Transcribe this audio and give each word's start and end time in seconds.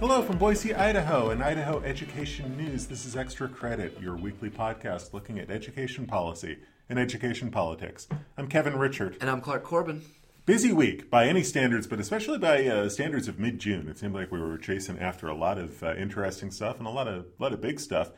Hello 0.00 0.22
from 0.22 0.38
Boise, 0.38 0.74
Idaho, 0.74 1.28
and 1.28 1.42
Idaho 1.42 1.82
Education 1.82 2.56
News. 2.56 2.86
This 2.86 3.04
is 3.04 3.18
Extra 3.18 3.50
Credit, 3.50 4.00
your 4.00 4.16
weekly 4.16 4.48
podcast 4.48 5.12
looking 5.12 5.38
at 5.38 5.50
education 5.50 6.06
policy 6.06 6.56
and 6.88 6.98
education 6.98 7.50
politics. 7.50 8.08
I'm 8.38 8.48
Kevin 8.48 8.72
Richert. 8.72 9.20
And 9.20 9.28
I'm 9.28 9.42
Clark 9.42 9.62
Corbin. 9.62 10.00
Busy 10.46 10.72
week 10.72 11.10
by 11.10 11.26
any 11.26 11.42
standards, 11.42 11.86
but 11.86 12.00
especially 12.00 12.38
by 12.38 12.66
uh, 12.66 12.88
standards 12.88 13.28
of 13.28 13.38
mid 13.38 13.58
June. 13.58 13.88
It 13.88 13.98
seemed 13.98 14.14
like 14.14 14.32
we 14.32 14.40
were 14.40 14.56
chasing 14.56 14.98
after 14.98 15.28
a 15.28 15.34
lot 15.34 15.58
of 15.58 15.82
uh, 15.82 15.94
interesting 15.96 16.50
stuff 16.50 16.78
and 16.78 16.86
a 16.86 16.90
lot 16.90 17.06
of 17.06 17.26
lot 17.38 17.52
of 17.52 17.60
big 17.60 17.78
stuff. 17.78 18.10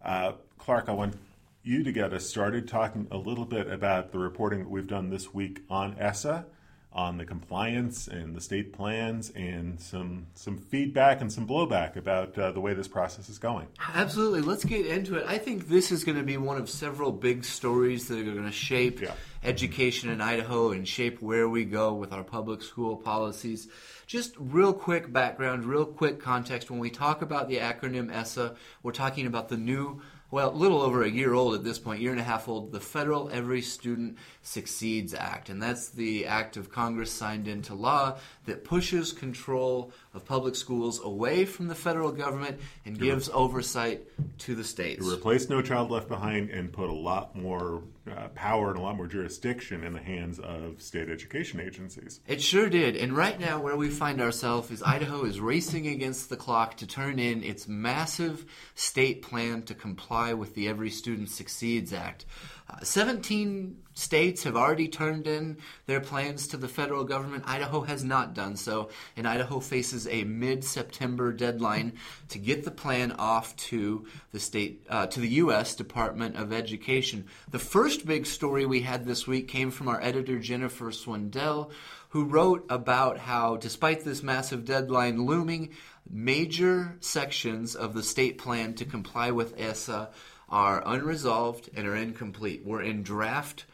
Uh, 0.00 0.34
Clark, 0.56 0.88
I 0.88 0.92
want 0.92 1.16
you 1.64 1.82
to 1.82 1.90
get 1.90 2.12
us 2.12 2.28
started 2.28 2.68
talking 2.68 3.08
a 3.10 3.16
little 3.16 3.44
bit 3.44 3.68
about 3.68 4.12
the 4.12 4.20
reporting 4.20 4.60
that 4.60 4.70
we've 4.70 4.86
done 4.86 5.10
this 5.10 5.34
week 5.34 5.62
on 5.68 5.96
ESSA 5.98 6.46
on 6.94 7.18
the 7.18 7.24
compliance 7.24 8.06
and 8.06 8.36
the 8.36 8.40
state 8.40 8.72
plans 8.72 9.30
and 9.30 9.80
some 9.80 10.26
some 10.34 10.56
feedback 10.56 11.20
and 11.20 11.32
some 11.32 11.46
blowback 11.46 11.96
about 11.96 12.38
uh, 12.38 12.52
the 12.52 12.60
way 12.60 12.72
this 12.72 12.86
process 12.86 13.28
is 13.28 13.38
going. 13.38 13.66
Absolutely. 13.94 14.42
Let's 14.42 14.64
get 14.64 14.86
into 14.86 15.16
it. 15.16 15.24
I 15.26 15.38
think 15.38 15.68
this 15.68 15.90
is 15.90 16.04
going 16.04 16.18
to 16.18 16.24
be 16.24 16.36
one 16.36 16.56
of 16.56 16.70
several 16.70 17.10
big 17.10 17.44
stories 17.44 18.06
that 18.08 18.18
are 18.18 18.32
going 18.32 18.44
to 18.44 18.52
shape 18.52 19.00
yeah. 19.00 19.12
education 19.42 20.08
in 20.08 20.20
Idaho 20.20 20.70
and 20.70 20.86
shape 20.86 21.20
where 21.20 21.48
we 21.48 21.64
go 21.64 21.94
with 21.94 22.12
our 22.12 22.22
public 22.22 22.62
school 22.62 22.96
policies. 22.96 23.68
Just 24.06 24.34
real 24.38 24.72
quick 24.72 25.12
background, 25.12 25.64
real 25.64 25.86
quick 25.86 26.20
context. 26.20 26.70
When 26.70 26.78
we 26.78 26.90
talk 26.90 27.22
about 27.22 27.48
the 27.48 27.56
acronym 27.56 28.14
ESSA, 28.14 28.54
we're 28.82 28.92
talking 28.92 29.26
about 29.26 29.48
the 29.48 29.56
new 29.56 30.00
well, 30.34 30.50
a 30.50 30.52
little 30.52 30.82
over 30.82 31.04
a 31.04 31.08
year 31.08 31.32
old 31.32 31.54
at 31.54 31.62
this 31.62 31.78
point, 31.78 32.00
year 32.02 32.10
and 32.10 32.18
a 32.18 32.24
half 32.24 32.48
old, 32.48 32.72
the 32.72 32.80
Federal 32.80 33.30
Every 33.30 33.62
Student 33.62 34.18
Succeeds 34.42 35.14
Act. 35.14 35.48
And 35.48 35.62
that's 35.62 35.90
the 35.90 36.26
act 36.26 36.56
of 36.56 36.72
Congress 36.72 37.12
signed 37.12 37.46
into 37.46 37.72
law 37.72 38.18
that 38.46 38.64
pushes 38.64 39.12
control 39.12 39.92
of 40.14 40.24
public 40.24 40.54
schools 40.54 41.00
away 41.04 41.44
from 41.44 41.66
the 41.66 41.74
federal 41.74 42.12
government 42.12 42.58
and 42.84 42.98
gives 42.98 43.28
oversight 43.30 44.02
to 44.38 44.54
the 44.54 44.64
states. 44.64 45.04
To 45.04 45.12
replace 45.12 45.48
No 45.48 45.60
Child 45.60 45.90
Left 45.90 46.08
Behind 46.08 46.50
and 46.50 46.72
put 46.72 46.88
a 46.88 46.94
lot 46.94 47.34
more 47.36 47.82
uh, 48.10 48.28
power 48.28 48.70
and 48.70 48.78
a 48.78 48.82
lot 48.82 48.96
more 48.96 49.06
jurisdiction 49.06 49.82
in 49.82 49.92
the 49.92 50.00
hands 50.00 50.38
of 50.38 50.80
state 50.80 51.08
education 51.08 51.60
agencies. 51.60 52.20
It 52.26 52.42
sure 52.42 52.68
did. 52.68 52.96
And 52.96 53.16
right 53.16 53.38
now, 53.40 53.60
where 53.60 53.76
we 53.76 53.88
find 53.88 54.20
ourselves 54.20 54.70
is 54.70 54.82
Idaho 54.82 55.24
is 55.24 55.40
racing 55.40 55.86
against 55.86 56.28
the 56.28 56.36
clock 56.36 56.76
to 56.78 56.86
turn 56.86 57.18
in 57.18 57.42
its 57.42 57.66
massive 57.66 58.44
state 58.74 59.22
plan 59.22 59.62
to 59.62 59.74
comply 59.74 60.34
with 60.34 60.54
the 60.54 60.68
Every 60.68 60.90
Student 60.90 61.30
Succeeds 61.30 61.92
Act. 61.92 62.26
Uh, 62.68 62.82
17 62.82 63.76
states 63.92 64.42
have 64.44 64.56
already 64.56 64.88
turned 64.88 65.26
in 65.26 65.58
their 65.86 66.00
plans 66.00 66.48
to 66.48 66.56
the 66.56 66.66
federal 66.66 67.04
government. 67.04 67.44
Idaho 67.46 67.82
has 67.82 68.02
not 68.02 68.32
done 68.32 68.56
so, 68.56 68.88
and 69.16 69.28
Idaho 69.28 69.60
faces 69.60 70.08
a 70.08 70.24
mid-September 70.24 71.32
deadline 71.32 71.92
to 72.30 72.38
get 72.38 72.64
the 72.64 72.70
plan 72.70 73.12
off 73.12 73.54
to 73.56 74.06
the 74.32 74.40
state 74.40 74.84
uh, 74.88 75.06
to 75.08 75.20
the 75.20 75.28
U.S. 75.28 75.74
Department 75.74 76.36
of 76.36 76.54
Education. 76.54 77.26
The 77.50 77.58
first 77.58 78.06
big 78.06 78.24
story 78.24 78.64
we 78.64 78.80
had 78.80 79.04
this 79.04 79.26
week 79.26 79.46
came 79.46 79.70
from 79.70 79.88
our 79.88 80.00
editor 80.00 80.38
Jennifer 80.38 80.90
Swindell, 80.90 81.70
who 82.08 82.24
wrote 82.24 82.64
about 82.70 83.18
how, 83.18 83.56
despite 83.56 84.04
this 84.04 84.22
massive 84.22 84.64
deadline 84.64 85.26
looming, 85.26 85.70
major 86.10 86.96
sections 87.00 87.74
of 87.74 87.92
the 87.92 88.02
state 88.02 88.38
plan 88.38 88.72
to 88.74 88.84
comply 88.84 89.30
with 89.30 89.58
ESSA 89.58 90.10
are 90.54 90.84
unresolved 90.86 91.68
and 91.74 91.84
are 91.84 91.96
incomplete. 91.96 92.62
We're 92.64 92.80
in 92.80 93.02
draft 93.02 93.64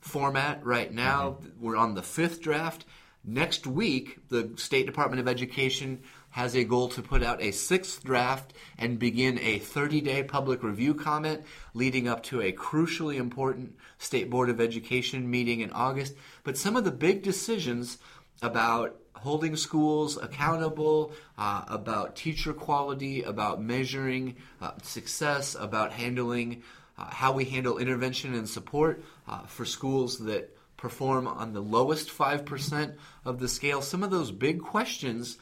format 0.00 0.64
right 0.64 0.90
now. 0.90 1.32
Mm-hmm. 1.32 1.62
We're 1.62 1.76
on 1.76 1.94
the 1.94 2.02
fifth 2.02 2.40
draft. 2.40 2.86
Next 3.22 3.66
week, 3.66 4.18
the 4.30 4.52
State 4.56 4.86
Department 4.86 5.20
of 5.20 5.28
Education 5.28 6.00
has 6.30 6.56
a 6.56 6.64
goal 6.64 6.88
to 6.88 7.02
put 7.02 7.22
out 7.22 7.42
a 7.42 7.50
sixth 7.50 8.02
draft 8.02 8.54
and 8.78 8.98
begin 8.98 9.38
a 9.40 9.58
30 9.58 10.00
day 10.00 10.22
public 10.22 10.62
review 10.62 10.94
comment 10.94 11.42
leading 11.74 12.08
up 12.08 12.22
to 12.22 12.40
a 12.40 12.50
crucially 12.50 13.16
important 13.16 13.76
State 13.98 14.30
Board 14.30 14.48
of 14.48 14.58
Education 14.58 15.30
meeting 15.30 15.60
in 15.60 15.70
August. 15.72 16.14
But 16.44 16.56
some 16.56 16.76
of 16.76 16.84
the 16.84 16.92
big 16.92 17.22
decisions 17.22 17.98
about 18.40 18.96
holding 19.18 19.56
schools 19.56 20.16
accountable, 20.16 21.12
uh, 21.38 21.64
about 21.68 22.16
teacher 22.16 22.52
quality, 22.52 23.22
about 23.22 23.60
measuring 23.60 24.36
uh, 24.60 24.72
success, 24.82 25.56
about 25.58 25.92
handling 25.92 26.62
uh, 26.98 27.06
how 27.06 27.32
we 27.32 27.44
handle 27.44 27.78
intervention 27.78 28.34
and 28.34 28.48
support 28.48 29.04
uh, 29.28 29.40
for 29.46 29.64
schools 29.64 30.18
that 30.18 30.56
perform 30.76 31.26
on 31.26 31.52
the 31.52 31.60
lowest 31.60 32.08
5% 32.08 32.94
of 33.24 33.38
the 33.38 33.48
scale. 33.48 33.82
Some 33.82 34.02
of 34.02 34.10
those 34.10 34.30
big 34.30 34.60
questions 34.60 35.38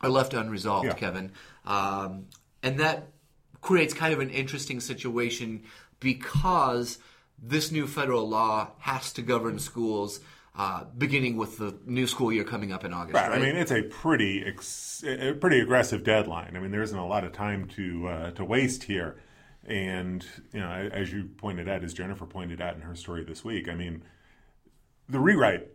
are 0.00 0.10
left 0.10 0.34
unresolved, 0.34 0.86
yeah. 0.86 0.94
Kevin. 0.94 1.32
Um, 1.64 2.26
and 2.62 2.80
that 2.80 3.08
creates 3.60 3.94
kind 3.94 4.12
of 4.12 4.20
an 4.20 4.30
interesting 4.30 4.80
situation 4.80 5.62
because 6.00 6.98
this 7.40 7.70
new 7.70 7.86
federal 7.86 8.28
law 8.28 8.68
has 8.78 9.12
to 9.14 9.22
govern 9.22 9.58
schools 9.58 10.20
uh, 10.54 10.84
beginning 10.98 11.36
with 11.36 11.56
the 11.58 11.78
new 11.86 12.06
school 12.06 12.32
year 12.32 12.44
coming 12.44 12.72
up 12.72 12.84
in 12.84 12.92
August. 12.92 13.14
Right. 13.14 13.30
right? 13.30 13.38
I 13.38 13.44
mean, 13.44 13.56
it's 13.56 13.72
a 13.72 13.82
pretty 13.82 14.44
ex- 14.44 15.02
a 15.06 15.32
pretty 15.32 15.60
aggressive 15.60 16.04
deadline. 16.04 16.56
I 16.56 16.60
mean, 16.60 16.70
there 16.70 16.82
isn't 16.82 16.98
a 16.98 17.06
lot 17.06 17.24
of 17.24 17.32
time 17.32 17.68
to 17.68 18.08
uh, 18.08 18.30
to 18.32 18.44
waste 18.44 18.84
here. 18.84 19.18
And 19.64 20.26
you 20.52 20.60
know, 20.60 20.70
as 20.70 21.12
you 21.12 21.30
pointed 21.36 21.68
out, 21.68 21.84
as 21.84 21.94
Jennifer 21.94 22.26
pointed 22.26 22.60
out 22.60 22.74
in 22.74 22.82
her 22.82 22.94
story 22.94 23.24
this 23.24 23.44
week, 23.44 23.68
I 23.68 23.74
mean, 23.74 24.02
the 25.08 25.20
rewrite 25.20 25.68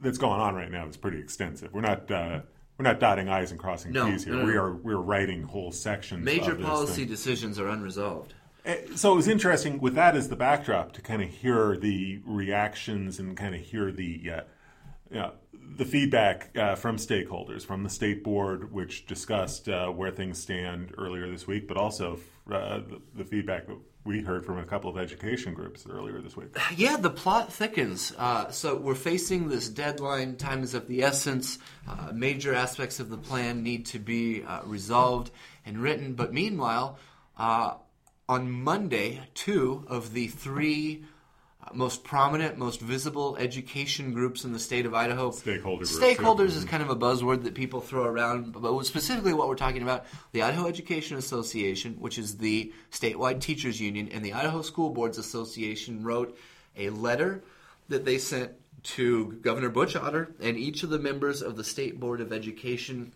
that's 0.00 0.18
going 0.18 0.40
on 0.40 0.54
right 0.54 0.70
now 0.70 0.86
is 0.86 0.96
pretty 0.96 1.18
extensive. 1.18 1.72
We're 1.72 1.80
not. 1.80 2.10
Uh, 2.10 2.40
we're 2.76 2.84
not 2.84 2.98
dotting 2.98 3.28
i's 3.28 3.50
and 3.50 3.60
crossing 3.60 3.92
no, 3.92 4.10
t's 4.10 4.24
here. 4.24 4.32
No, 4.32 4.40
no, 4.40 4.46
we 4.46 4.56
are 4.56 4.72
we're 4.72 4.96
writing 4.96 5.42
whole 5.42 5.70
sections. 5.70 6.24
Major 6.24 6.54
policy 6.54 7.04
decisions 7.04 7.58
are 7.58 7.68
unresolved. 7.68 8.32
Eh, 8.64 8.78
so 8.94 9.12
it 9.12 9.16
was 9.16 9.28
interesting 9.28 9.80
with 9.80 9.94
that 9.94 10.16
as 10.16 10.28
the 10.28 10.36
backdrop 10.36 10.92
to 10.92 11.02
kind 11.02 11.22
of 11.22 11.28
hear 11.28 11.76
the 11.76 12.20
reactions 12.24 13.18
and 13.18 13.36
kind 13.36 13.54
of 13.54 13.60
hear 13.60 13.90
the 13.90 14.30
uh, 14.30 14.40
you 15.10 15.18
know, 15.18 15.32
the 15.76 15.84
feedback 15.84 16.56
uh, 16.56 16.74
from 16.74 16.96
stakeholders, 16.96 17.64
from 17.64 17.82
the 17.82 17.90
state 17.90 18.22
board, 18.22 18.72
which 18.72 19.06
discussed 19.06 19.68
uh, 19.68 19.88
where 19.88 20.10
things 20.10 20.40
stand 20.40 20.94
earlier 20.96 21.30
this 21.30 21.46
week, 21.46 21.66
but 21.66 21.76
also 21.76 22.18
uh, 22.50 22.78
the, 22.78 23.00
the, 23.16 23.24
feedback 23.24 23.66
that 23.66 23.76
we 24.04 24.20
heard 24.20 24.44
from 24.44 24.58
a 24.58 24.64
couple 24.64 24.90
of 24.90 24.98
education 24.98 25.54
groups 25.54 25.86
earlier 25.88 26.20
this 26.20 26.36
week. 26.36 26.48
Yeah, 26.76 26.96
the 26.96 27.10
plot 27.10 27.52
thickens. 27.52 28.12
Uh, 28.16 28.50
so 28.50 28.76
we're 28.76 28.94
facing 28.94 29.48
this 29.48 29.68
deadline. 29.68 30.36
Time 30.36 30.62
is 30.62 30.74
of 30.74 30.86
the 30.86 31.02
essence. 31.02 31.58
Uh, 31.88 32.12
major 32.12 32.54
aspects 32.54 33.00
of 33.00 33.10
the 33.10 33.18
plan 33.18 33.62
need 33.62 33.86
to 33.86 33.98
be 33.98 34.44
resolved 34.64 35.30
and 35.66 35.78
written. 35.78 36.14
But 36.14 36.32
meanwhile, 36.32 36.98
on 38.30 38.48
Monday, 38.48 39.20
two 39.34 39.84
of 39.88 40.12
the 40.12 40.28
three 40.28 41.02
most 41.74 42.04
prominent, 42.04 42.56
most 42.56 42.80
visible 42.80 43.36
education 43.36 44.12
groups 44.12 44.44
in 44.44 44.52
the 44.52 44.58
state 44.58 44.86
of 44.86 44.94
Idaho. 44.94 45.32
Stakeholder 45.32 45.84
Stakeholders 45.84 46.56
is 46.56 46.64
kind 46.64 46.80
of 46.80 46.90
a 46.90 46.96
buzzword 46.96 47.42
that 47.42 47.54
people 47.54 47.80
throw 47.80 48.04
around, 48.04 48.52
but 48.52 48.84
specifically 48.84 49.34
what 49.34 49.48
we're 49.48 49.56
talking 49.56 49.82
about, 49.82 50.06
the 50.30 50.42
Idaho 50.42 50.68
Education 50.68 51.16
Association, 51.16 51.94
which 51.94 52.18
is 52.18 52.38
the 52.38 52.72
statewide 52.92 53.40
teachers 53.40 53.80
union, 53.80 54.08
and 54.12 54.24
the 54.24 54.32
Idaho 54.32 54.62
School 54.62 54.90
Boards 54.90 55.18
Association 55.18 56.04
wrote 56.04 56.38
a 56.76 56.90
letter 56.90 57.42
that 57.88 58.04
they 58.04 58.18
sent 58.18 58.52
to 58.82 59.32
Governor 59.42 59.70
Butch 59.70 59.96
Otter 59.96 60.32
and 60.40 60.56
each 60.56 60.84
of 60.84 60.90
the 60.90 61.00
members 61.00 61.42
of 61.42 61.56
the 61.56 61.64
State 61.64 61.98
Board 61.98 62.20
of 62.20 62.32
Education 62.32 63.12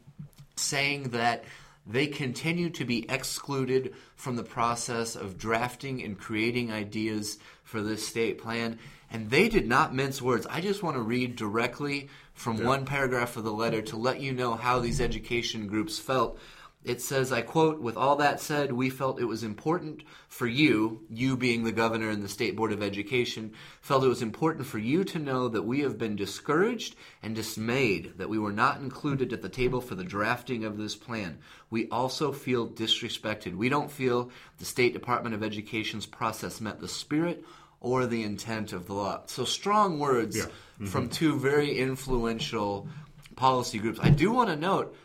saying 0.56 1.10
that 1.10 1.44
they 1.86 2.06
continue 2.06 2.70
to 2.70 2.84
be 2.84 3.04
excluded 3.10 3.94
from 4.16 4.36
the 4.36 4.42
process 4.42 5.16
of 5.16 5.38
drafting 5.38 6.02
and 6.02 6.18
creating 6.18 6.72
ideas 6.72 7.38
for 7.62 7.82
this 7.82 8.06
state 8.06 8.38
plan. 8.38 8.78
And 9.10 9.30
they 9.30 9.48
did 9.48 9.68
not 9.68 9.94
mince 9.94 10.20
words. 10.22 10.46
I 10.48 10.60
just 10.60 10.82
want 10.82 10.96
to 10.96 11.02
read 11.02 11.36
directly 11.36 12.08
from 12.32 12.58
yeah. 12.58 12.66
one 12.66 12.84
paragraph 12.84 13.36
of 13.36 13.44
the 13.44 13.52
letter 13.52 13.82
to 13.82 13.96
let 13.96 14.20
you 14.20 14.32
know 14.32 14.54
how 14.54 14.80
these 14.80 15.00
education 15.00 15.66
groups 15.66 15.98
felt 15.98 16.38
it 16.84 17.00
says, 17.00 17.32
I 17.32 17.40
quote, 17.40 17.80
with 17.80 17.96
all 17.96 18.16
that 18.16 18.40
said, 18.40 18.70
we 18.70 18.90
felt 18.90 19.18
it 19.18 19.24
was 19.24 19.42
important 19.42 20.02
for 20.28 20.46
you, 20.46 21.00
you 21.08 21.36
being 21.36 21.64
the 21.64 21.72
governor 21.72 22.10
and 22.10 22.22
the 22.22 22.28
State 22.28 22.56
Board 22.56 22.72
of 22.72 22.82
Education, 22.82 23.52
felt 23.80 24.04
it 24.04 24.08
was 24.08 24.20
important 24.20 24.66
for 24.66 24.78
you 24.78 25.02
to 25.04 25.18
know 25.18 25.48
that 25.48 25.62
we 25.62 25.80
have 25.80 25.96
been 25.96 26.14
discouraged 26.14 26.94
and 27.22 27.34
dismayed 27.34 28.18
that 28.18 28.28
we 28.28 28.38
were 28.38 28.52
not 28.52 28.80
included 28.80 29.32
at 29.32 29.40
the 29.40 29.48
table 29.48 29.80
for 29.80 29.94
the 29.94 30.04
drafting 30.04 30.64
of 30.64 30.76
this 30.76 30.94
plan. 30.94 31.38
We 31.70 31.88
also 31.88 32.32
feel 32.32 32.68
disrespected. 32.68 33.56
We 33.56 33.70
don't 33.70 33.90
feel 33.90 34.30
the 34.58 34.66
State 34.66 34.92
Department 34.92 35.34
of 35.34 35.42
Education's 35.42 36.06
process 36.06 36.60
met 36.60 36.80
the 36.80 36.88
spirit 36.88 37.44
or 37.80 38.06
the 38.06 38.22
intent 38.22 38.74
of 38.74 38.86
the 38.86 38.94
law. 38.94 39.22
So 39.26 39.44
strong 39.44 39.98
words 39.98 40.36
yeah. 40.36 40.44
mm-hmm. 40.44 40.86
from 40.86 41.08
two 41.08 41.38
very 41.38 41.78
influential 41.78 42.88
policy 43.36 43.78
groups. 43.78 44.00
I 44.02 44.10
do 44.10 44.32
want 44.32 44.50
to 44.50 44.56
note 44.56 44.96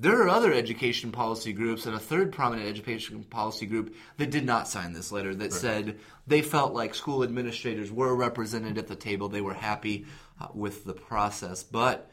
there 0.00 0.22
are 0.22 0.28
other 0.28 0.52
education 0.52 1.10
policy 1.10 1.52
groups 1.52 1.86
and 1.86 1.94
a 1.96 1.98
third 1.98 2.30
prominent 2.32 2.68
education 2.68 3.24
policy 3.24 3.66
group 3.66 3.96
that 4.16 4.30
did 4.30 4.44
not 4.44 4.68
sign 4.68 4.92
this 4.92 5.10
letter 5.10 5.34
that 5.34 5.50
right. 5.50 5.52
said 5.52 5.98
they 6.26 6.40
felt 6.40 6.72
like 6.72 6.94
school 6.94 7.24
administrators 7.24 7.90
were 7.90 8.14
represented 8.14 8.78
at 8.78 8.86
the 8.86 8.94
table. 8.94 9.28
They 9.28 9.40
were 9.40 9.54
happy 9.54 10.06
uh, 10.40 10.48
with 10.54 10.84
the 10.84 10.92
process. 10.92 11.64
But 11.64 12.10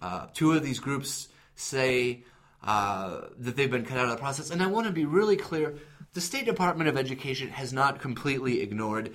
uh, 0.00 0.28
two 0.32 0.52
of 0.52 0.62
these 0.62 0.78
groups 0.78 1.28
say 1.54 2.24
uh, 2.64 3.26
that 3.38 3.56
they've 3.56 3.70
been 3.70 3.84
cut 3.84 3.98
out 3.98 4.04
of 4.06 4.10
the 4.12 4.16
process. 4.16 4.50
And 4.50 4.62
I 4.62 4.66
want 4.66 4.86
to 4.86 4.92
be 4.92 5.04
really 5.04 5.36
clear 5.36 5.74
the 6.14 6.22
State 6.22 6.46
Department 6.46 6.88
of 6.88 6.96
Education 6.96 7.50
has 7.50 7.74
not 7.74 8.00
completely 8.00 8.62
ignored 8.62 9.14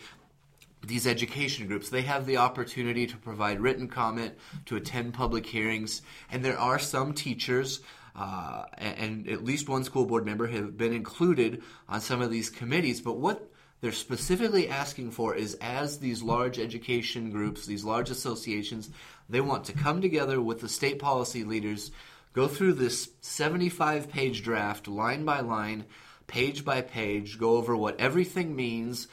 these 0.86 1.08
education 1.08 1.68
groups. 1.68 1.90
They 1.90 2.02
have 2.02 2.26
the 2.26 2.38
opportunity 2.38 3.08
to 3.08 3.18
provide 3.18 3.60
written 3.60 3.88
comment, 3.88 4.34
to 4.66 4.76
attend 4.76 5.14
public 5.14 5.46
hearings, 5.46 6.02
and 6.30 6.44
there 6.44 6.60
are 6.60 6.78
some 6.78 7.14
teachers. 7.14 7.82
Uh, 8.16 8.66
and 8.78 9.28
at 9.28 9.44
least 9.44 9.68
one 9.68 9.84
school 9.84 10.06
board 10.06 10.26
member 10.26 10.48
have 10.48 10.78
been 10.78 10.94
included 10.94 11.64
on 11.90 12.00
some 12.00 12.22
of 12.22 12.30
these 12.30 12.50
committees. 12.50 13.02
But 13.02 13.18
what 13.18 13.50
they're 13.82 13.92
specifically 13.92 14.70
asking 14.70 15.12
for 15.12 15.36
is 15.36 15.56
as 15.56 15.98
these 15.98 16.24
large 16.24 16.60
education 16.60 17.32
groups, 17.32 17.66
these 17.66 17.84
large 17.84 18.10
associations, 18.10 18.90
they 19.30 19.42
want 19.42 19.66
to 19.66 19.74
come 19.74 20.00
together 20.00 20.40
with 20.40 20.62
the 20.62 20.70
state 20.70 21.00
policy 21.00 21.44
leaders, 21.44 21.92
go 22.34 22.48
through 22.48 22.74
this 22.74 23.10
75 23.22 24.10
page 24.10 24.44
draft 24.44 24.88
line 24.88 25.26
by 25.26 25.42
line, 25.42 25.86
page 26.28 26.64
by 26.64 26.82
page, 26.82 27.38
go 27.38 27.58
over 27.58 27.76
what 27.76 28.00
everything 28.00 28.56
means, 28.56 29.08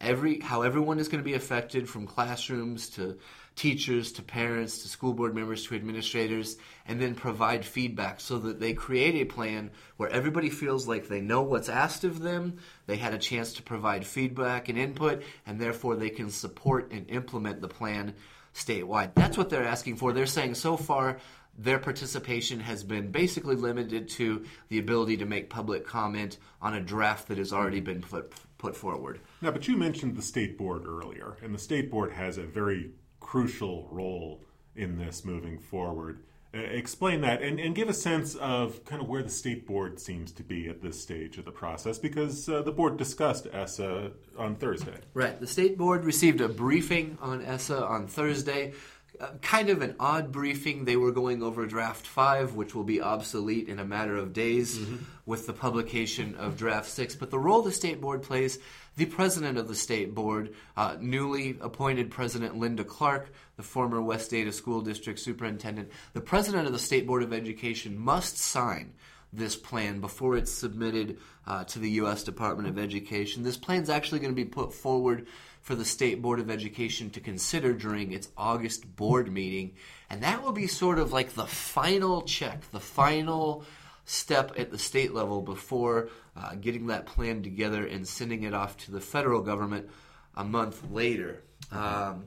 every 0.00 0.40
how 0.40 0.62
everyone 0.62 0.98
is 0.98 1.08
going 1.08 1.22
to 1.22 1.28
be 1.28 1.34
affected 1.34 1.88
from 1.88 2.06
classrooms 2.06 2.88
to 2.90 3.18
teachers 3.56 4.12
to 4.12 4.22
parents 4.22 4.82
to 4.82 4.88
school 4.88 5.14
board 5.14 5.34
members 5.34 5.66
to 5.66 5.74
administrators 5.74 6.58
and 6.86 7.00
then 7.00 7.14
provide 7.14 7.64
feedback 7.64 8.20
so 8.20 8.38
that 8.38 8.60
they 8.60 8.74
create 8.74 9.14
a 9.14 9.24
plan 9.24 9.70
where 9.96 10.10
everybody 10.10 10.50
feels 10.50 10.86
like 10.86 11.08
they 11.08 11.22
know 11.22 11.42
what's 11.42 11.70
asked 11.70 12.04
of 12.04 12.20
them 12.20 12.58
they 12.86 12.96
had 12.96 13.14
a 13.14 13.18
chance 13.18 13.54
to 13.54 13.62
provide 13.62 14.06
feedback 14.06 14.68
and 14.68 14.78
input 14.78 15.22
and 15.46 15.58
therefore 15.58 15.96
they 15.96 16.10
can 16.10 16.28
support 16.28 16.92
and 16.92 17.10
implement 17.10 17.62
the 17.62 17.68
plan 17.68 18.14
statewide 18.54 19.14
that's 19.14 19.38
what 19.38 19.48
they're 19.48 19.64
asking 19.64 19.96
for 19.96 20.12
they're 20.12 20.26
saying 20.26 20.54
so 20.54 20.76
far 20.76 21.18
their 21.58 21.78
participation 21.78 22.60
has 22.60 22.84
been 22.84 23.10
basically 23.10 23.56
limited 23.56 24.08
to 24.08 24.44
the 24.68 24.78
ability 24.78 25.16
to 25.16 25.24
make 25.24 25.48
public 25.48 25.86
comment 25.86 26.36
on 26.60 26.74
a 26.74 26.80
draft 26.80 27.28
that 27.28 27.38
has 27.38 27.52
already 27.52 27.80
been 27.80 28.02
put 28.02 28.32
put 28.58 28.76
forward. 28.76 29.20
Now, 29.42 29.50
but 29.50 29.68
you 29.68 29.76
mentioned 29.76 30.16
the 30.16 30.22
state 30.22 30.56
board 30.58 30.86
earlier, 30.86 31.36
and 31.42 31.54
the 31.54 31.58
state 31.58 31.90
board 31.90 32.12
has 32.12 32.38
a 32.38 32.42
very 32.42 32.90
crucial 33.26 33.88
role 33.90 34.40
in 34.76 34.96
this 34.96 35.24
moving 35.24 35.58
forward. 35.58 36.22
Uh, 36.54 36.58
explain 36.58 37.20
that 37.22 37.42
and, 37.42 37.58
and, 37.58 37.74
give 37.74 37.88
a 37.88 37.92
sense 37.92 38.36
of 38.36 38.84
kind 38.84 39.02
of 39.02 39.08
where 39.08 39.22
the 39.22 39.28
state 39.28 39.66
board 39.66 39.98
seems 39.98 40.30
to 40.30 40.44
be 40.44 40.68
at 40.68 40.80
this 40.80 41.00
stage 41.02 41.36
of 41.36 41.44
the 41.44 41.50
process 41.50 41.98
because 41.98 42.48
uh, 42.48 42.62
the 42.62 42.70
board 42.70 42.96
discussed 42.96 43.48
ESSA 43.52 44.12
on 44.38 44.54
Thursday. 44.54 44.98
Right. 45.12 45.38
The 45.40 45.46
state 45.46 45.76
board 45.76 46.04
received 46.04 46.40
a 46.40 46.48
briefing 46.48 47.18
on 47.20 47.44
ESSA 47.44 47.84
on 47.84 48.06
Thursday. 48.06 48.74
Uh, 49.20 49.28
kind 49.42 49.70
of 49.70 49.82
an 49.82 49.96
odd 49.98 50.30
briefing. 50.30 50.84
They 50.84 50.96
were 50.96 51.10
going 51.10 51.42
over 51.42 51.66
draft 51.66 52.06
five, 52.06 52.54
which 52.54 52.74
will 52.74 52.84
be 52.84 53.00
obsolete 53.00 53.68
in 53.68 53.80
a 53.80 53.84
matter 53.84 54.16
of 54.16 54.32
days 54.32 54.78
mm-hmm. 54.78 54.96
with 55.24 55.46
the 55.46 55.52
publication 55.52 56.36
of 56.36 56.56
draft 56.56 56.88
six. 56.88 57.16
But 57.16 57.30
the 57.30 57.38
role 57.38 57.62
the 57.62 57.72
state 57.72 58.00
board 58.00 58.22
plays, 58.22 58.58
the 58.96 59.06
president 59.06 59.58
of 59.58 59.68
the 59.68 59.74
state 59.74 60.14
board, 60.14 60.54
uh, 60.76 60.96
newly 61.00 61.56
appointed 61.60 62.10
President 62.10 62.56
Linda 62.56 62.84
Clark, 62.84 63.30
the 63.56 63.62
former 63.62 64.00
West 64.00 64.32
Ada 64.32 64.52
School 64.52 64.80
District 64.80 65.18
superintendent, 65.18 65.90
the 66.14 66.20
president 66.20 66.66
of 66.66 66.72
the 66.72 66.78
state 66.78 67.06
board 67.06 67.22
of 67.22 67.32
education 67.32 67.98
must 67.98 68.38
sign 68.38 68.94
this 69.32 69.56
plan 69.56 70.00
before 70.00 70.36
it's 70.36 70.52
submitted 70.52 71.18
uh, 71.46 71.64
to 71.64 71.78
the 71.78 71.90
U.S. 71.90 72.24
Department 72.24 72.68
of 72.68 72.78
Education. 72.78 73.42
This 73.42 73.56
plan 73.56 73.82
is 73.82 73.90
actually 73.90 74.20
going 74.20 74.32
to 74.32 74.36
be 74.36 74.48
put 74.48 74.72
forward 74.72 75.26
for 75.60 75.74
the 75.74 75.84
State 75.84 76.22
Board 76.22 76.40
of 76.40 76.50
Education 76.50 77.10
to 77.10 77.20
consider 77.20 77.72
during 77.72 78.12
its 78.12 78.30
August 78.36 78.96
board 78.96 79.30
meeting. 79.30 79.74
And 80.08 80.22
that 80.22 80.42
will 80.42 80.52
be 80.52 80.68
sort 80.68 80.98
of 80.98 81.12
like 81.12 81.34
the 81.34 81.46
final 81.46 82.22
check, 82.22 82.70
the 82.70 82.80
final 82.80 83.64
step 84.06 84.52
at 84.56 84.70
the 84.70 84.78
state 84.78 85.12
level 85.12 85.42
before 85.42 86.08
uh, 86.36 86.54
getting 86.54 86.86
that 86.86 87.06
plan 87.06 87.42
together 87.42 87.84
and 87.84 88.06
sending 88.06 88.44
it 88.44 88.54
off 88.54 88.76
to 88.78 88.92
the 88.92 89.00
federal 89.00 89.42
government 89.42 89.90
a 90.34 90.44
month 90.44 90.90
later. 90.90 91.42
Um, 91.72 92.26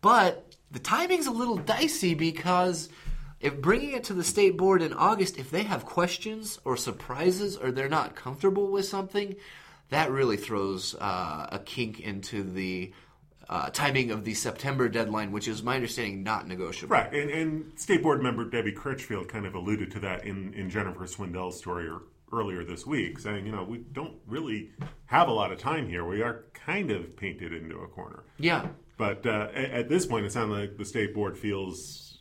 but 0.00 0.54
the 0.70 0.78
timing's 0.78 1.26
a 1.26 1.32
little 1.32 1.56
dicey 1.56 2.14
because 2.14 2.88
if 3.40 3.60
bringing 3.60 3.92
it 3.92 4.04
to 4.04 4.14
the 4.14 4.24
state 4.24 4.56
board 4.56 4.82
in 4.82 4.92
August, 4.92 5.38
if 5.38 5.50
they 5.50 5.62
have 5.62 5.84
questions 5.84 6.58
or 6.64 6.76
surprises 6.76 7.56
or 7.56 7.72
they're 7.72 7.88
not 7.88 8.14
comfortable 8.14 8.70
with 8.70 8.84
something, 8.84 9.36
that 9.90 10.10
really 10.10 10.36
throws 10.36 10.94
uh, 10.94 11.48
a 11.50 11.58
kink 11.58 12.00
into 12.00 12.42
the 12.42 12.92
uh, 13.48 13.70
timing 13.70 14.10
of 14.10 14.24
the 14.24 14.34
September 14.34 14.88
deadline, 14.88 15.32
which 15.32 15.48
is 15.48 15.62
my 15.62 15.76
understanding 15.76 16.22
not 16.22 16.46
negotiable. 16.46 16.94
Right, 16.94 17.12
and, 17.12 17.30
and 17.30 17.72
State 17.78 18.02
Board 18.02 18.22
member 18.22 18.44
Debbie 18.44 18.72
Critchfield 18.72 19.28
kind 19.28 19.46
of 19.46 19.54
alluded 19.54 19.90
to 19.92 20.00
that 20.00 20.24
in, 20.24 20.52
in 20.54 20.68
Jennifer 20.68 21.06
Swindell's 21.06 21.58
story 21.58 21.88
earlier 22.32 22.62
this 22.62 22.86
week, 22.86 23.18
saying, 23.18 23.46
you 23.46 23.52
know, 23.52 23.64
we 23.64 23.78
don't 23.78 24.16
really 24.26 24.70
have 25.06 25.28
a 25.28 25.32
lot 25.32 25.50
of 25.50 25.58
time 25.58 25.88
here. 25.88 26.04
We 26.04 26.20
are 26.20 26.44
kind 26.52 26.90
of 26.90 27.16
painted 27.16 27.54
into 27.54 27.78
a 27.78 27.88
corner. 27.88 28.24
Yeah. 28.38 28.68
But 28.98 29.24
uh, 29.26 29.48
at, 29.54 29.70
at, 29.70 29.88
this 29.88 30.04
point, 30.04 30.26
it 30.26 30.32
sounds 30.32 30.50
like 30.50 30.76
the 30.76 30.84
State 30.84 31.14
Board 31.14 31.38
feels, 31.38 32.18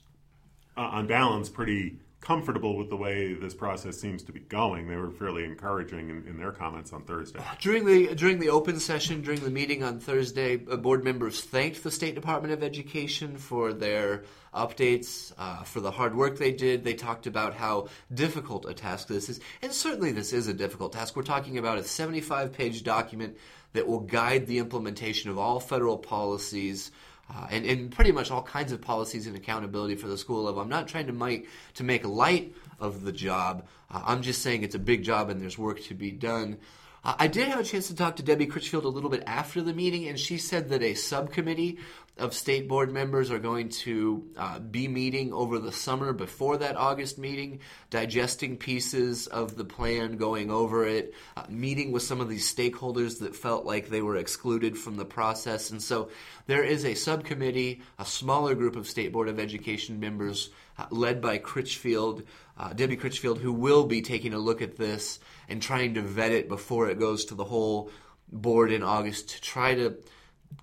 uh, 0.78 0.82
on 0.82 1.08
balance, 1.08 1.50
pretty 1.50 2.00
comfortable 2.28 2.76
with 2.76 2.90
the 2.90 2.96
way 2.98 3.34
this 3.34 3.54
process 3.54 3.98
seems 3.98 4.22
to 4.22 4.34
be 4.34 4.42
going. 4.42 4.90
They 4.90 4.98
were 4.98 5.12
fairly 5.12 5.46
encouraging 5.46 6.10
in, 6.10 6.28
in, 6.28 6.38
their 6.38 6.52
comments 6.52 6.92
on 6.92 7.04
Thursday. 7.04 7.40
During 7.62 7.86
the 7.86 8.16
during 8.16 8.40
the 8.40 8.50
open 8.50 8.82
session, 8.82 9.22
during 9.22 9.40
the 9.40 9.50
meeting 9.50 9.82
on 9.82 10.02
Thursday, 10.02 10.60
uh, 10.70 10.76
board 10.76 11.06
members 11.06 11.40
thanked 11.40 11.84
the 11.84 11.92
State 11.92 12.16
Department 12.16 12.54
of 12.54 12.64
Education 12.64 13.38
for 13.38 13.72
their 13.72 14.26
updates, 14.54 15.32
uh, 15.38 15.64
for 15.64 15.80
the 15.80 15.90
hard 15.90 16.18
work 16.18 16.38
they 16.38 16.52
did. 16.52 16.84
They 16.84 16.96
talked 16.96 17.28
about 17.28 17.54
how 17.54 17.88
difficult 18.14 18.66
a 18.66 18.74
task 18.74 19.08
this 19.08 19.30
is, 19.30 19.40
and 19.62 19.72
certainly 19.72 20.12
this 20.12 20.34
is 20.34 20.50
a 20.50 20.54
difficult 20.54 20.92
task. 20.92 21.16
We're 21.16 21.24
talking 21.24 21.58
about 21.58 21.78
a 21.78 21.84
75 21.84 22.52
page 22.52 22.84
document 22.84 23.38
that 23.72 23.88
will 23.88 24.02
guide 24.02 24.48
the 24.48 24.58
implementation 24.58 25.32
of 25.32 25.38
all 25.38 25.62
federal 25.62 25.98
policies 25.98 26.92
uh, 27.34 27.48
and, 27.52 27.66
and 27.66 27.92
pretty 27.92 28.12
much 28.12 28.32
all 28.32 28.42
kinds 28.42 28.72
of 28.72 28.82
policies 28.82 29.28
and 29.28 29.36
accountability 29.36 29.96
for 29.96 30.08
the 30.08 30.18
school 30.18 30.44
level. 30.44 30.62
I'm 30.62 30.70
not 30.70 30.88
trying 30.88 31.08
to 31.08 31.14
make 31.14 31.50
to 31.76 31.84
make 31.84 32.06
light 32.06 32.56
of 32.80 33.04
the 33.04 33.12
job. 33.12 33.66
Uh, 33.92 34.02
I'm 34.06 34.22
just 34.22 34.42
saying 34.42 34.64
it's 34.64 34.76
a 34.76 34.80
big 34.80 35.04
job 35.04 35.30
and 35.30 35.42
there's 35.42 35.58
work 35.58 35.82
to 35.84 35.94
be 35.94 36.12
done. 36.12 36.58
Uh, 37.04 37.16
I 37.20 37.28
did 37.28 37.48
have 37.48 37.60
a 37.60 37.64
chance 37.64 37.88
to 37.88 37.96
talk 37.96 38.16
to 38.18 38.24
Debbie 38.24 38.48
Critchfield 38.48 38.86
a 38.86 38.90
little 38.90 39.10
bit 39.10 39.24
after 39.26 39.62
the 39.62 39.74
meeting, 39.74 40.08
and 40.08 40.20
she 40.20 40.38
said 40.38 40.70
that 40.70 40.82
a 40.82 40.94
subcommittee 40.94 41.80
of 42.20 42.34
state 42.34 42.68
board 42.68 42.92
members 42.92 43.32
are 43.32 43.40
going 43.40 43.70
to 43.70 44.28
uh, 44.38 44.60
be 44.60 44.88
meeting 44.88 45.34
over 45.34 45.60
the 45.60 45.72
summer 45.72 46.14
before 46.14 46.58
that 46.58 46.76
August 46.76 47.18
meeting, 47.18 47.60
digesting 47.90 48.58
pieces 48.58 49.28
of 49.28 49.56
the 49.56 49.66
plan, 49.66 50.18
going 50.18 50.52
over 50.52 50.86
it, 50.86 51.14
uh, 51.36 51.44
meeting 51.50 51.92
with 51.92 52.04
some 52.04 52.22
of 52.22 52.30
these 52.30 52.54
stakeholders 52.54 53.20
that 53.20 53.36
felt 53.36 53.66
like 53.66 53.90
they 53.90 54.02
were 54.02 54.18
excluded 54.18 54.78
from 54.78 54.98
the 54.98 55.06
process. 55.06 55.70
And 55.70 55.82
so 55.82 56.10
there 56.46 56.64
is 56.64 56.86
a 56.86 56.94
subcommittee, 56.94 57.82
a 58.00 58.06
smaller 58.06 58.56
group 58.56 58.76
of 58.76 58.88
State 58.88 59.12
Board 59.12 59.30
of 59.30 59.40
Education 59.40 60.00
members 60.00 60.50
uh, 60.78 60.86
led 60.90 61.22
by 61.22 61.38
Critchfield, 61.38 62.24
uh, 62.58 62.74
Debbie 62.74 62.98
Critchfield, 62.98 63.40
who 63.40 63.54
will 63.54 63.86
be 63.86 64.02
taking 64.02 64.34
a 64.34 64.40
look 64.40 64.62
at 64.62 64.78
this 64.78 65.20
and 65.50 65.62
trying 65.62 65.94
to 65.94 66.02
vet 66.02 66.32
it 66.32 66.48
before 66.48 66.90
it 66.90 67.00
goes 67.00 67.26
to 67.26 67.36
the 67.36 67.46
whole 67.46 67.92
board 68.32 68.72
in 68.72 68.84
August 68.84 69.30
to 69.30 69.42
try 69.42 69.74
to 69.74 69.98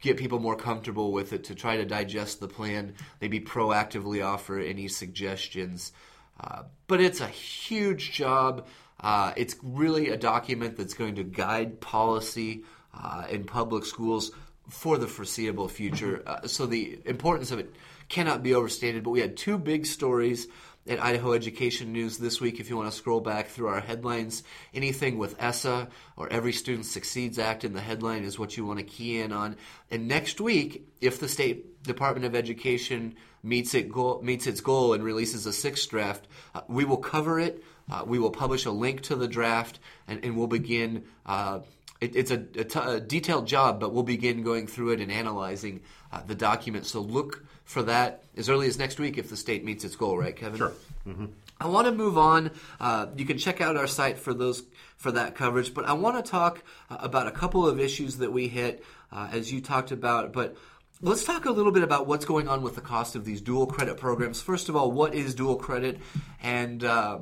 get 0.01 0.17
people 0.17 0.39
more 0.39 0.57
comfortable 0.57 1.13
with 1.13 1.33
it, 1.33 1.45
to 1.45 1.55
try 1.55 1.77
to 1.77 1.85
digest 1.85 2.41
the 2.41 2.49
plan, 2.49 2.95
maybe 3.21 3.41
proactively 3.41 4.25
offer 4.25 4.59
any 4.59 4.89
suggestions. 4.89 5.93
Uh, 6.41 6.63
but 6.87 7.01
it's 7.01 7.21
a 7.21 7.27
huge 7.27 8.13
job. 8.13 8.67
Uh, 9.01 9.33
it's 9.37 9.57
really 9.63 10.11
a 10.11 10.17
document 10.17 10.77
that's 10.77 10.95
going 10.95 11.15
to 11.15 11.25
guide 11.25 11.81
policy 11.81 12.65
uh, 12.93 13.25
in 13.31 13.45
public 13.45 13.85
schools 13.85 14.31
for 14.69 14.99
the 14.99 15.07
foreseeable 15.07 15.69
future. 15.69 16.23
Uh, 16.27 16.47
so 16.47 16.67
the 16.67 16.99
importance 17.05 17.51
of 17.51 17.59
it 17.59 17.75
cannot 18.15 18.45
be 18.45 18.55
overstated. 18.55 19.03
But 19.03 19.11
we 19.11 19.21
had 19.21 19.37
two 19.37 19.59
big 19.59 19.87
stories 19.87 20.47
at 20.87 21.03
Idaho 21.03 21.33
Education 21.33 21.93
News 21.93 22.17
this 22.17 22.41
week. 22.41 22.61
If 22.61 22.71
you 22.71 22.77
want 22.77 22.89
to 22.89 22.97
scroll 22.97 23.21
back 23.21 23.49
through 23.49 23.67
our 23.67 23.81
headlines, 23.81 24.45
anything 24.73 25.19
with 25.19 25.43
ESSA 25.43 25.89
or 26.17 26.29
Every 26.29 26.53
Student 26.53 26.87
Succeeds 26.87 27.41
Act 27.41 27.65
in 27.65 27.73
the 27.73 27.81
headline 27.81 28.23
is 28.23 28.39
what 28.39 28.57
you 28.57 28.65
want 28.65 28.79
to 28.79 28.85
key 28.85 29.21
in 29.21 29.33
on. 29.33 29.57
And 29.91 30.07
next 30.07 30.41
week, 30.41 30.87
if 31.01 31.19
the 31.19 31.27
State 31.27 31.83
Department 31.83 32.25
of 32.25 32.37
Education 32.37 33.17
meets, 33.43 33.75
it 33.75 33.91
goal, 33.91 34.21
meets 34.23 34.47
its 34.47 34.61
goal 34.61 34.93
and 34.93 35.03
releases 35.03 35.45
a 35.47 35.53
sixth 35.53 35.91
draft, 35.91 36.29
uh, 36.55 36.61
we 36.69 36.85
will 36.85 36.99
cover 36.99 37.41
it. 37.41 37.65
Uh, 37.91 38.05
we 38.07 38.21
will 38.21 38.31
publish 38.31 38.65
a 38.65 38.71
link 38.71 39.03
to 39.03 39.17
the 39.17 39.29
draft, 39.29 39.81
and, 40.07 40.25
and 40.25 40.37
we'll 40.37 40.47
begin. 40.47 41.05
Uh, 41.27 41.61
it, 42.01 42.15
it's 42.15 42.31
a, 42.31 42.45
a, 42.57 42.65
t- 42.65 42.79
a 42.79 43.01
detailed 43.01 43.49
job, 43.49 43.81
but 43.81 43.93
we'll 43.93 44.05
begin 44.05 44.45
going 44.45 44.69
through 44.69 44.91
it 44.91 45.01
and 45.01 45.11
analyzing 45.11 45.81
uh, 46.13 46.23
the 46.25 46.37
document. 46.37 46.87
So 46.87 47.01
look 47.01 47.45
for 47.65 47.83
that 47.85 48.23
as 48.37 48.49
early 48.49 48.67
as 48.67 48.79
next 48.79 48.99
week 48.99 49.19
if 49.19 49.31
the 49.31 49.37
state 49.37 49.65
meets 49.65 49.85
its 49.85 49.97
goal, 49.97 50.17
right, 50.19 50.37
Kevin? 50.37 50.59
Sure. 50.59 50.73
Mm-hmm. 51.07 51.27
I 51.61 51.69
want 51.69 51.87
to 51.87 51.93
move 51.93 52.19
on. 52.19 52.51
Uh, 52.81 53.07
you 53.17 53.25
can 53.25 53.39
check 53.39 53.61
out 53.61 53.77
our 53.77 53.87
site 53.87 54.19
for 54.19 54.35
those 54.35 54.65
for 54.97 55.13
that 55.13 55.35
coverage, 55.35 55.73
but 55.73 55.85
I 55.85 55.93
want 55.93 56.23
to 56.23 56.31
talk 56.31 56.63
uh, 56.91 56.99
about 57.01 57.27
a 57.27 57.31
couple 57.31 57.67
of 57.67 57.81
issues 57.81 58.19
that 58.19 58.33
we 58.33 58.49
hit 58.49 58.85
uh, 59.13 59.29
as 59.33 59.53
you 59.53 59.61
talked 59.61 59.93
about. 59.93 60.33
But 60.33 60.57
let's 61.01 61.25
talk 61.25 61.45
a 61.45 61.51
little 61.51 61.73
bit 61.73 61.83
about 61.83 62.07
what's 62.07 62.25
going 62.25 62.49
on 62.49 62.63
with 62.63 62.75
the 62.75 62.81
cost 62.81 63.15
of 63.17 63.25
these 63.25 63.41
dual 63.41 63.67
credit 63.67 63.97
programs. 63.97 64.43
First 64.43 64.69
of 64.69 64.77
all, 64.77 64.91
what 64.91 65.15
is 65.15 65.35
dual 65.35 65.57
credit, 65.57 66.01
and 66.43 66.83
uh, 66.83 67.19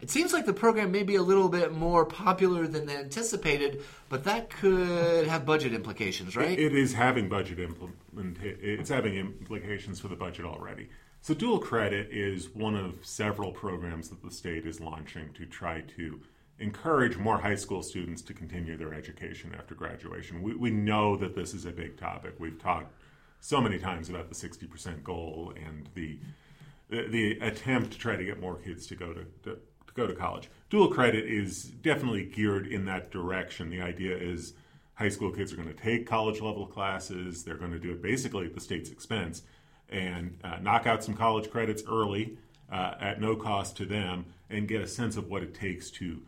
It 0.00 0.10
seems 0.10 0.32
like 0.32 0.46
the 0.46 0.52
program 0.52 0.90
may 0.90 1.02
be 1.02 1.16
a 1.16 1.22
little 1.22 1.48
bit 1.48 1.72
more 1.72 2.06
popular 2.06 2.66
than 2.66 2.88
anticipated, 2.88 3.82
but 4.08 4.24
that 4.24 4.50
could 4.50 5.26
have 5.26 5.44
budget 5.44 5.74
implications, 5.74 6.36
right? 6.36 6.58
It 6.58 6.74
is 6.74 6.94
having 6.94 7.28
budget 7.28 7.58
implement. 7.58 8.38
It's 8.42 8.88
having 8.88 9.14
implications 9.14 10.00
for 10.00 10.08
the 10.08 10.16
budget 10.16 10.46
already. 10.46 10.88
So 11.22 11.34
dual 11.34 11.58
credit 11.58 12.08
is 12.10 12.48
one 12.54 12.74
of 12.74 13.04
several 13.04 13.52
programs 13.52 14.08
that 14.08 14.22
the 14.22 14.30
state 14.30 14.66
is 14.66 14.80
launching 14.80 15.32
to 15.34 15.44
try 15.44 15.82
to 15.96 16.20
encourage 16.58 17.16
more 17.16 17.38
high 17.38 17.54
school 17.54 17.82
students 17.82 18.22
to 18.22 18.34
continue 18.34 18.76
their 18.76 18.94
education 18.94 19.54
after 19.56 19.74
graduation. 19.74 20.42
We, 20.42 20.54
we 20.54 20.70
know 20.70 21.16
that 21.16 21.34
this 21.34 21.52
is 21.52 21.66
a 21.66 21.70
big 21.70 21.98
topic. 21.98 22.34
We've 22.38 22.58
talked 22.58 22.94
so 23.40 23.60
many 23.60 23.78
times 23.78 24.08
about 24.08 24.28
the 24.28 24.34
60% 24.34 25.02
goal 25.02 25.52
and 25.56 25.88
the, 25.94 26.18
the, 26.90 27.38
attempt 27.40 27.92
to 27.92 27.98
try 27.98 28.16
to 28.16 28.24
get 28.24 28.40
more 28.40 28.56
kids 28.56 28.86
to 28.88 28.94
go 28.94 29.12
to, 29.14 29.24
to 29.44 29.58
to 29.90 30.00
go 30.00 30.06
to 30.06 30.14
college. 30.14 30.48
Dual 30.68 30.88
credit 30.88 31.24
is 31.24 31.64
definitely 31.64 32.24
geared 32.24 32.66
in 32.66 32.84
that 32.86 33.10
direction. 33.10 33.70
The 33.70 33.82
idea 33.82 34.16
is 34.16 34.54
high 34.94 35.08
school 35.08 35.30
kids 35.32 35.52
are 35.52 35.56
going 35.56 35.68
to 35.68 35.74
take 35.74 36.06
college 36.06 36.40
level 36.40 36.66
classes, 36.66 37.42
they're 37.44 37.56
going 37.56 37.72
to 37.72 37.78
do 37.78 37.92
it 37.92 38.02
basically 38.02 38.46
at 38.46 38.54
the 38.54 38.60
state's 38.60 38.90
expense 38.90 39.42
and 39.88 40.38
uh, 40.44 40.58
knock 40.60 40.86
out 40.86 41.02
some 41.02 41.14
college 41.14 41.50
credits 41.50 41.82
early 41.90 42.38
uh, 42.70 42.94
at 43.00 43.20
no 43.20 43.34
cost 43.34 43.76
to 43.76 43.84
them 43.84 44.24
and 44.48 44.68
get 44.68 44.80
a 44.80 44.86
sense 44.86 45.16
of 45.16 45.28
what 45.28 45.42
it 45.42 45.54
takes 45.54 45.90
to 45.90 46.22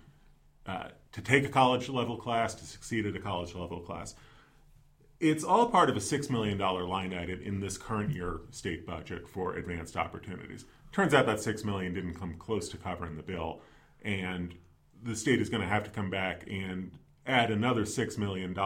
uh, 0.66 0.88
to 1.12 1.20
take 1.20 1.44
a 1.44 1.48
college 1.48 1.88
level 1.88 2.16
class 2.16 2.54
to 2.54 2.64
succeed 2.64 3.04
at 3.04 3.14
a 3.14 3.20
college 3.20 3.54
level 3.54 3.80
class 3.80 4.14
it's 5.20 5.44
all 5.44 5.68
part 5.68 5.88
of 5.88 5.96
a 5.96 6.00
$6 6.00 6.30
million 6.30 6.58
line 6.58 7.14
item 7.14 7.40
in 7.42 7.60
this 7.60 7.78
current 7.78 8.10
year 8.10 8.40
state 8.50 8.84
budget 8.84 9.28
for 9.28 9.54
advanced 9.54 9.96
opportunities 9.96 10.64
turns 10.92 11.14
out 11.14 11.26
that 11.26 11.40
6 11.40 11.64
million 11.64 11.94
didn't 11.94 12.14
come 12.14 12.34
close 12.34 12.68
to 12.68 12.76
covering 12.76 13.16
the 13.16 13.22
bill 13.22 13.60
and 14.02 14.54
the 15.02 15.16
state 15.16 15.40
is 15.40 15.48
going 15.48 15.62
to 15.62 15.68
have 15.68 15.84
to 15.84 15.90
come 15.90 16.10
back 16.10 16.44
and 16.48 16.92
add 17.26 17.50
another 17.50 17.82
$6 17.82 18.18
million 18.18 18.56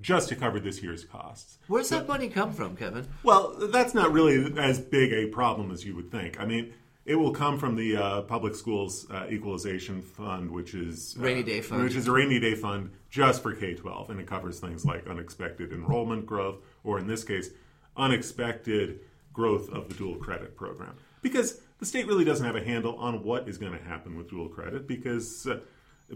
just 0.00 0.28
to 0.28 0.36
cover 0.36 0.58
this 0.58 0.82
year's 0.82 1.04
costs. 1.04 1.58
Where's 1.68 1.88
so, 1.88 1.98
that 1.98 2.08
money 2.08 2.28
come 2.28 2.52
from, 2.52 2.76
Kevin? 2.76 3.06
Well, 3.22 3.54
that's 3.72 3.94
not 3.94 4.12
really 4.12 4.52
as 4.58 4.80
big 4.80 5.12
a 5.12 5.26
problem 5.26 5.70
as 5.70 5.84
you 5.84 5.94
would 5.96 6.10
think. 6.10 6.40
I 6.40 6.44
mean, 6.44 6.72
it 7.04 7.16
will 7.16 7.32
come 7.32 7.58
from 7.58 7.76
the 7.76 7.96
uh, 7.96 8.22
public 8.22 8.54
schools 8.54 9.06
uh, 9.10 9.26
equalization 9.30 10.02
fund, 10.02 10.50
which 10.50 10.74
is 10.74 11.16
uh, 11.18 11.22
rainy 11.22 11.42
day 11.42 11.60
fund, 11.60 11.82
which 11.82 11.96
is 11.96 12.06
a 12.06 12.12
rainy 12.12 12.38
day 12.38 12.54
fund 12.54 12.90
just 13.10 13.42
for 13.42 13.52
K 13.54 13.74
twelve, 13.74 14.08
and 14.10 14.20
it 14.20 14.26
covers 14.26 14.60
things 14.60 14.84
like 14.84 15.08
unexpected 15.08 15.72
enrollment 15.72 16.26
growth, 16.26 16.58
or 16.84 17.00
in 17.00 17.08
this 17.08 17.24
case, 17.24 17.50
unexpected 17.96 19.00
growth 19.32 19.68
of 19.70 19.88
the 19.88 19.94
dual 19.94 20.14
credit 20.14 20.56
program. 20.56 20.94
Because 21.22 21.60
the 21.78 21.86
state 21.86 22.06
really 22.06 22.24
doesn't 22.24 22.44
have 22.44 22.56
a 22.56 22.64
handle 22.64 22.96
on 22.96 23.22
what 23.22 23.48
is 23.48 23.56
going 23.56 23.72
to 23.72 23.82
happen 23.82 24.16
with 24.16 24.28
dual 24.28 24.48
credit, 24.48 24.86
because 24.86 25.46
uh, 25.46 25.60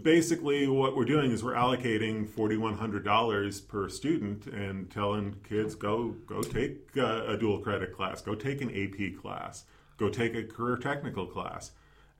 basically 0.01 0.67
what 0.67 0.95
we're 0.95 1.05
doing 1.05 1.31
is 1.31 1.43
we're 1.43 1.53
allocating 1.53 2.27
$4100 2.27 3.67
per 3.67 3.89
student 3.89 4.45
and 4.45 4.91
telling 4.91 5.37
kids 5.47 5.73
go 5.75 6.15
go 6.27 6.41
take 6.41 6.89
uh, 6.97 7.25
a 7.25 7.37
dual 7.37 7.59
credit 7.59 7.95
class 7.95 8.21
go 8.21 8.35
take 8.35 8.61
an 8.61 8.69
ap 8.69 9.21
class 9.21 9.63
go 9.97 10.09
take 10.09 10.35
a 10.35 10.43
career 10.43 10.77
technical 10.77 11.25
class. 11.25 11.71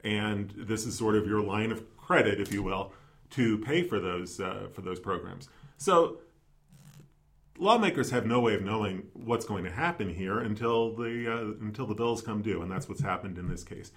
And 0.04 0.54
this 0.56 0.86
is 0.86 0.98
sort 0.98 1.16
of 1.16 1.28
your 1.28 1.42
line 1.42 1.72
of 1.72 1.98
credit, 1.98 2.40
if 2.40 2.52
you 2.52 2.64
will, 2.64 2.92
to 3.32 3.58
pay 3.60 3.84
for 3.84 4.00
those 4.00 4.40
uh, 4.40 4.68
for 4.74 4.82
those 4.82 5.00
programs. 5.00 5.50
So 5.78 6.20
lawmakers 7.60 8.12
have 8.12 8.26
no 8.26 8.40
way 8.40 8.56
of 8.56 8.62
knowing 8.62 9.08
what's 9.14 9.46
going 9.46 9.64
to 9.64 9.72
happen 9.72 10.10
here 10.10 10.40
until 10.40 10.96
the 10.96 11.32
uh, 11.32 11.66
until 11.66 11.86
the 11.86 11.96
bills 11.96 12.22
come 12.22 12.42
due, 12.42 12.62
and 12.62 12.72
that's 12.72 12.88
what's 12.88 13.02
happened 13.02 13.38
in 13.38 13.48
this 13.50 13.64
case. 13.64 13.92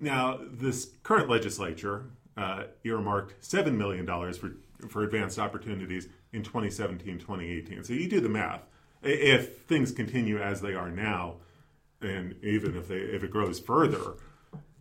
Now, 0.00 0.38
this 0.50 0.88
current 1.02 1.28
legislature 1.28 2.10
uh, 2.36 2.64
earmarked 2.84 3.44
seven 3.44 3.76
million 3.76 4.04
dollars 4.04 4.38
for 4.38 4.52
for 4.88 5.02
advanced 5.02 5.38
opportunities 5.38 6.08
in 6.32 6.42
2017, 6.42 7.18
2018. 7.18 7.84
So 7.84 7.92
you 7.92 8.08
do 8.08 8.20
the 8.20 8.28
math. 8.28 8.62
If 9.02 9.62
things 9.62 9.92
continue 9.92 10.40
as 10.40 10.60
they 10.60 10.74
are 10.74 10.90
now, 10.90 11.36
and 12.00 12.34
even 12.42 12.76
if 12.76 12.88
they 12.88 12.96
if 12.96 13.22
it 13.22 13.30
grows 13.30 13.60
further, 13.60 14.14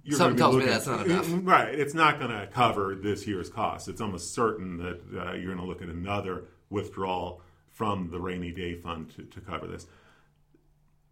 you're 0.03 0.17
Something 0.17 0.37
tells 0.37 0.55
looking, 0.55 0.67
me 0.67 0.73
that's 0.73 0.87
not 0.87 1.05
enough. 1.05 1.27
Right, 1.43 1.73
it's 1.73 1.93
not 1.93 2.19
going 2.19 2.31
to 2.31 2.47
cover 2.47 2.95
this 2.95 3.27
year's 3.27 3.49
costs. 3.49 3.87
It's 3.87 4.01
almost 4.01 4.33
certain 4.33 4.77
that 4.77 5.01
uh, 5.15 5.33
you're 5.33 5.53
going 5.53 5.57
to 5.57 5.65
look 5.65 5.81
at 5.81 5.89
another 5.89 6.45
withdrawal 6.69 7.41
from 7.67 8.09
the 8.11 8.19
rainy 8.19 8.51
day 8.51 8.75
fund 8.75 9.09
to, 9.15 9.23
to 9.23 9.39
cover 9.39 9.67
this. 9.67 9.87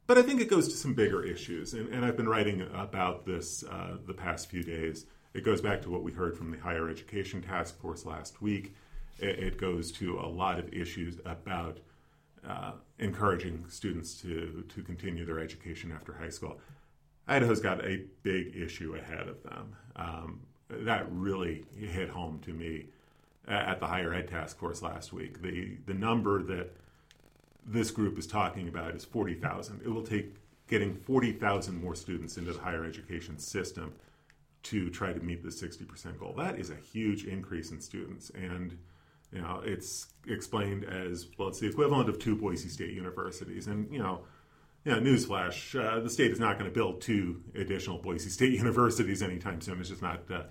But 0.06 0.18
I 0.18 0.22
think 0.22 0.40
it 0.40 0.50
goes 0.50 0.68
to 0.70 0.78
some 0.78 0.94
bigger 0.94 1.24
issues, 1.24 1.74
and, 1.74 1.94
and 1.94 2.06
I've 2.06 2.16
been 2.16 2.30
writing 2.30 2.62
about 2.74 3.26
this 3.26 3.64
uh, 3.64 3.98
the 4.06 4.14
past 4.14 4.50
few 4.50 4.64
days. 4.64 5.06
It 5.34 5.44
goes 5.44 5.62
back 5.62 5.82
to 5.84 5.90
what 5.90 6.04
we 6.04 6.14
heard 6.14 6.38
from 6.38 6.50
the 6.50 6.58
Higher 6.58 6.90
Education 6.90 7.42
Task 7.42 7.78
Force 7.80 8.06
last 8.06 8.42
week. 8.42 8.74
It, 9.20 9.40
it 9.40 9.58
goes 9.58 9.92
to 9.94 10.20
a 10.20 10.28
lot 10.28 10.60
of 10.60 10.74
issues 10.74 11.20
about 11.26 11.80
uh, 12.48 12.72
encouraging 13.00 13.66
students 13.68 14.22
to, 14.22 14.64
to 14.70 14.82
continue 14.82 15.26
their 15.26 15.40
education 15.40 15.92
after 15.92 16.14
high 16.14 16.30
school. 16.30 16.60
Idaho's 17.28 17.60
got 17.60 17.84
a 17.84 18.06
big 18.24 18.56
issue 18.56 18.96
ahead 18.96 19.28
of 19.28 19.44
them. 19.44 19.76
Um, 19.98 20.40
that 20.70 21.06
really 21.12 21.66
hit 21.78 22.10
home 22.10 22.40
to 22.46 22.54
me 22.54 22.88
at 23.48 23.80
the 23.80 23.88
higher 23.88 24.14
ed 24.14 24.28
task 24.28 24.58
force 24.58 24.82
last 24.82 25.14
week. 25.14 25.42
The 25.42 25.78
the 25.86 25.94
number 25.94 26.44
that 26.44 26.76
this 27.66 27.92
group 27.92 28.18
is 28.18 28.28
talking 28.28 28.68
about 28.68 28.96
is 28.96 29.06
forty 29.06 29.36
thousand. 29.36 29.82
It 29.84 29.90
will 29.90 30.04
take 30.04 30.36
getting 30.68 30.96
forty 30.96 31.32
thousand 31.32 31.82
more 31.82 31.96
students 31.96 32.38
into 32.38 32.54
the 32.54 32.60
higher 32.60 32.86
education 32.86 33.38
system 33.40 33.94
to 34.64 34.90
try 34.90 35.14
to 35.14 35.20
meet 35.20 35.44
the 35.44 35.52
sixty 35.52 35.86
percent 35.86 36.20
goal. 36.20 36.34
That 36.38 36.60
is 36.60 36.70
a 36.70 36.76
huge 36.76 37.26
increase 37.26 37.72
in 37.72 37.80
students, 37.80 38.30
and 38.32 38.78
you 39.32 39.42
know, 39.42 39.62
it's 39.64 40.08
explained 40.28 40.86
as 40.86 41.28
well. 41.38 41.50
It's 41.50 41.60
the 41.60 41.68
equivalent 41.68 42.10
of 42.10 42.20
two 42.20 42.36
Boise 42.36 42.70
State 42.70 42.94
universities, 42.94 43.68
and 43.68 43.92
you 43.92 44.00
know, 44.00 44.22
know, 44.86 45.00
newsflash: 45.00 45.78
uh, 45.80 46.00
the 46.00 46.10
state 46.10 46.32
is 46.32 46.40
not 46.40 46.58
going 46.58 46.70
to 46.70 46.74
build 46.74 47.02
two 47.02 47.42
additional 47.56 47.98
Boise 47.98 48.30
State 48.30 48.54
universities 48.58 49.22
anytime 49.22 49.62
soon. 49.62 49.80
It's 49.80 49.90
just 49.90 50.02
not. 50.02 50.22
Uh, 50.32 50.44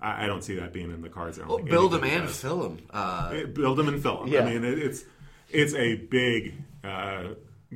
I, 0.00 0.24
I, 0.24 0.26
don't 0.26 0.42
see 0.42 0.56
that 0.56 0.72
being 0.72 0.90
in 0.90 1.00
the 1.00 1.08
cards. 1.08 1.38
well, 1.38 1.58
build 1.58 1.92
them 1.92 2.04
and 2.04 2.26
does. 2.26 2.40
fill 2.40 2.62
them. 2.62 2.86
Uh, 2.90 3.44
build 3.46 3.78
them 3.78 3.88
and 3.88 4.02
fill 4.02 4.20
them. 4.20 4.28
Yeah. 4.28 4.40
I 4.40 4.50
mean, 4.50 4.64
it, 4.64 4.78
it's 4.78 5.04
it's 5.50 5.74
a 5.74 5.96
big 5.96 6.54
uh, 6.82 7.28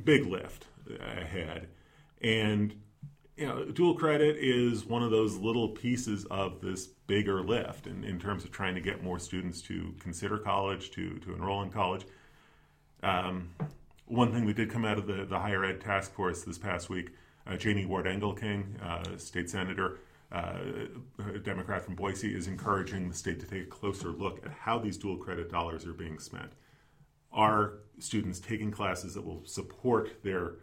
big 0.03 0.25
lift 0.25 0.65
ahead, 0.99 1.67
and 2.21 2.75
you 3.39 3.47
know, 3.47 3.63
dual 3.63 3.95
credit 3.95 4.35
is 4.37 4.85
one 4.85 5.01
of 5.01 5.11
those 5.11 5.37
little 5.37 5.69
pieces 5.69 6.25
of 6.25 6.59
this 6.59 6.87
bigger 7.07 7.41
lift 7.41 7.87
in, 7.87 8.03
in 8.03 8.19
terms 8.19 8.43
of 8.43 8.51
trying 8.51 8.75
to 8.75 8.81
get 8.81 9.01
more 9.01 9.17
students 9.17 9.61
to 9.61 9.93
consider 9.99 10.37
college, 10.37 10.91
to, 10.91 11.17
to 11.19 11.33
enroll 11.33 11.61
in 11.61 11.69
college. 11.69 12.05
Um, 13.01 13.51
one 14.07 14.33
thing 14.33 14.45
that 14.47 14.57
did 14.57 14.69
come 14.69 14.83
out 14.83 14.97
of 14.97 15.07
the, 15.07 15.23
the 15.23 15.39
higher 15.39 15.63
ed 15.63 15.79
task 15.79 16.13
force 16.13 16.43
this 16.43 16.57
past 16.57 16.89
week, 16.89 17.11
uh, 17.47 17.55
Janie 17.55 17.85
Ward 17.85 18.07
Engelking, 18.07 18.77
uh, 18.83 19.17
state 19.17 19.49
senator, 19.49 19.93
uh, 19.95 19.97
Uh, 20.31 20.59
a 21.33 21.39
Democrat 21.39 21.83
from 21.83 21.95
Boise, 21.95 22.35
is 22.35 22.47
encouraging 22.47 23.09
the 23.09 23.15
state 23.15 23.39
to 23.39 23.47
take 23.47 23.63
a 23.63 23.65
closer 23.65 24.09
look 24.09 24.45
at 24.45 24.51
how 24.51 24.77
these 24.77 24.97
dual 24.97 25.17
credit 25.17 25.49
dollars 25.49 25.85
are 25.85 25.93
being 25.93 26.19
spent. 26.19 26.51
Are 27.31 27.79
students 27.97 28.39
taking 28.39 28.69
classes 28.69 29.15
that 29.15 29.25
will 29.25 29.43
support 29.45 30.23
their 30.23 30.57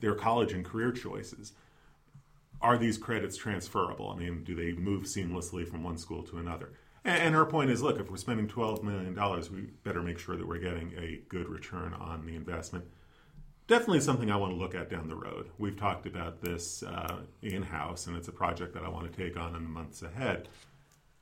their 0.00 0.14
college 0.14 0.52
and 0.52 0.64
career 0.64 0.92
choices? 0.92 1.52
are 2.62 2.78
these 2.78 2.96
credits 2.96 3.36
transferable? 3.36 4.10
I 4.10 4.16
mean, 4.16 4.44
do 4.44 4.54
they 4.54 4.72
move 4.72 5.04
seamlessly 5.04 5.68
from 5.68 5.82
one 5.82 5.98
school 5.98 6.22
to 6.24 6.38
another? 6.38 6.72
And 7.04 7.34
her 7.34 7.44
point 7.44 7.70
is 7.70 7.82
look, 7.82 7.98
if 7.98 8.08
we're 8.10 8.16
spending 8.16 8.46
$12 8.46 8.84
million, 8.84 9.14
we 9.52 9.62
better 9.82 10.02
make 10.02 10.20
sure 10.20 10.36
that 10.36 10.46
we're 10.46 10.58
getting 10.58 10.92
a 10.96 11.20
good 11.28 11.48
return 11.48 11.92
on 11.94 12.24
the 12.24 12.36
investment. 12.36 12.84
Definitely 13.68 14.00
something 14.00 14.30
I 14.30 14.36
want 14.36 14.52
to 14.52 14.58
look 14.58 14.74
at 14.74 14.90
down 14.90 15.08
the 15.08 15.14
road. 15.14 15.50
We've 15.56 15.76
talked 15.76 16.06
about 16.06 16.40
this 16.40 16.82
uh, 16.82 17.20
in 17.42 17.62
house, 17.62 18.06
and 18.06 18.16
it's 18.16 18.28
a 18.28 18.32
project 18.32 18.74
that 18.74 18.82
I 18.82 18.88
want 18.88 19.10
to 19.10 19.16
take 19.16 19.36
on 19.36 19.54
in 19.54 19.62
the 19.62 19.68
months 19.68 20.02
ahead. 20.02 20.48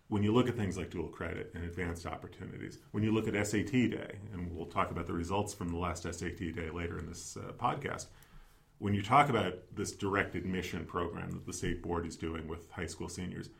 When 0.09 0.23
you 0.23 0.33
look 0.33 0.49
at 0.49 0.57
things 0.57 0.77
like 0.77 0.91
dual 0.91 1.09
credit 1.09 1.53
and 1.55 1.65
advanced 1.65 2.07
opportunities, 2.07 2.79
when 2.93 3.05
you 3.05 3.13
look 3.13 3.29
at 3.29 3.47
SAT 3.47 3.71
Day, 3.73 4.19
and 4.33 4.57
we'll 4.57 4.67
talk 4.67 4.91
about 4.91 5.07
the 5.07 5.13
results 5.13 5.53
from 5.53 5.69
the 5.69 5.77
last 5.77 6.03
SAT 6.03 6.39
Day 6.39 6.71
later 6.73 6.99
in 6.99 7.07
this 7.07 7.37
uh, 7.37 7.53
podcast, 7.53 8.07
when 8.79 8.95
you 8.95 9.03
talk 9.03 9.29
about 9.29 9.55
this 9.77 9.93
direct 9.93 10.35
admission 10.35 10.87
program 10.87 11.31
that 11.33 11.47
the 11.47 11.53
state 11.53 11.83
board 11.83 12.07
is 12.07 12.17
doing 12.17 12.49
with 12.49 12.71
high 12.71 12.87
school 12.87 13.11
seniors, 13.11 13.51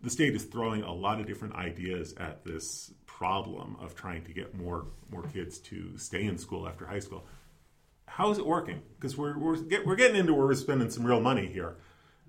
the 0.00 0.10
state 0.10 0.36
is 0.36 0.44
throwing 0.44 0.82
a 0.82 0.92
lot 0.92 1.20
of 1.20 1.26
different 1.26 1.56
ideas 1.56 2.14
at 2.18 2.44
this 2.44 2.92
problem 3.06 3.76
of 3.80 3.96
trying 3.96 4.22
to 4.24 4.32
get 4.32 4.54
more 4.54 4.86
more 5.10 5.24
kids 5.24 5.58
to 5.58 5.98
stay 5.98 6.24
in 6.24 6.38
school 6.38 6.68
after 6.68 6.86
high 6.86 7.00
school. 7.00 7.26
How 8.14 8.30
is 8.30 8.38
it 8.38 8.46
working? 8.46 8.80
Because 8.94 9.16
we're 9.16 9.36
we're, 9.36 9.56
get, 9.56 9.84
we're 9.84 9.96
getting 9.96 10.16
into 10.16 10.34
where 10.34 10.46
we're 10.46 10.54
spending 10.54 10.88
some 10.88 11.04
real 11.04 11.20
money 11.20 11.48
here. 11.48 11.74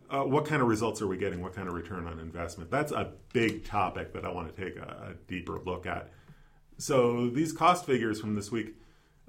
Uh, 0.10 0.24
what 0.24 0.46
kind 0.46 0.60
of 0.63 0.68
results 0.68 1.00
are 1.00 1.06
we 1.06 1.15
getting? 1.15 1.44
What 1.44 1.54
kind 1.54 1.68
of 1.68 1.75
return 1.75 2.08
on 2.08 2.18
investment? 2.18 2.72
That's 2.72 2.92
a 2.92 3.12
big 3.34 3.65
topic 3.65 4.12
that 4.13 4.25
I 4.25 4.32
want 4.32 4.56
to 4.56 4.65
take 4.65 4.77
a, 4.77 5.12
a 5.12 5.13
deeper 5.27 5.60
look 5.63 5.86
at. 5.86 6.10
So 6.80 7.30
these 7.30 7.54
cost 7.54 7.86
figures 7.86 8.20
from 8.20 8.34
this 8.34 8.51
week 8.51 8.74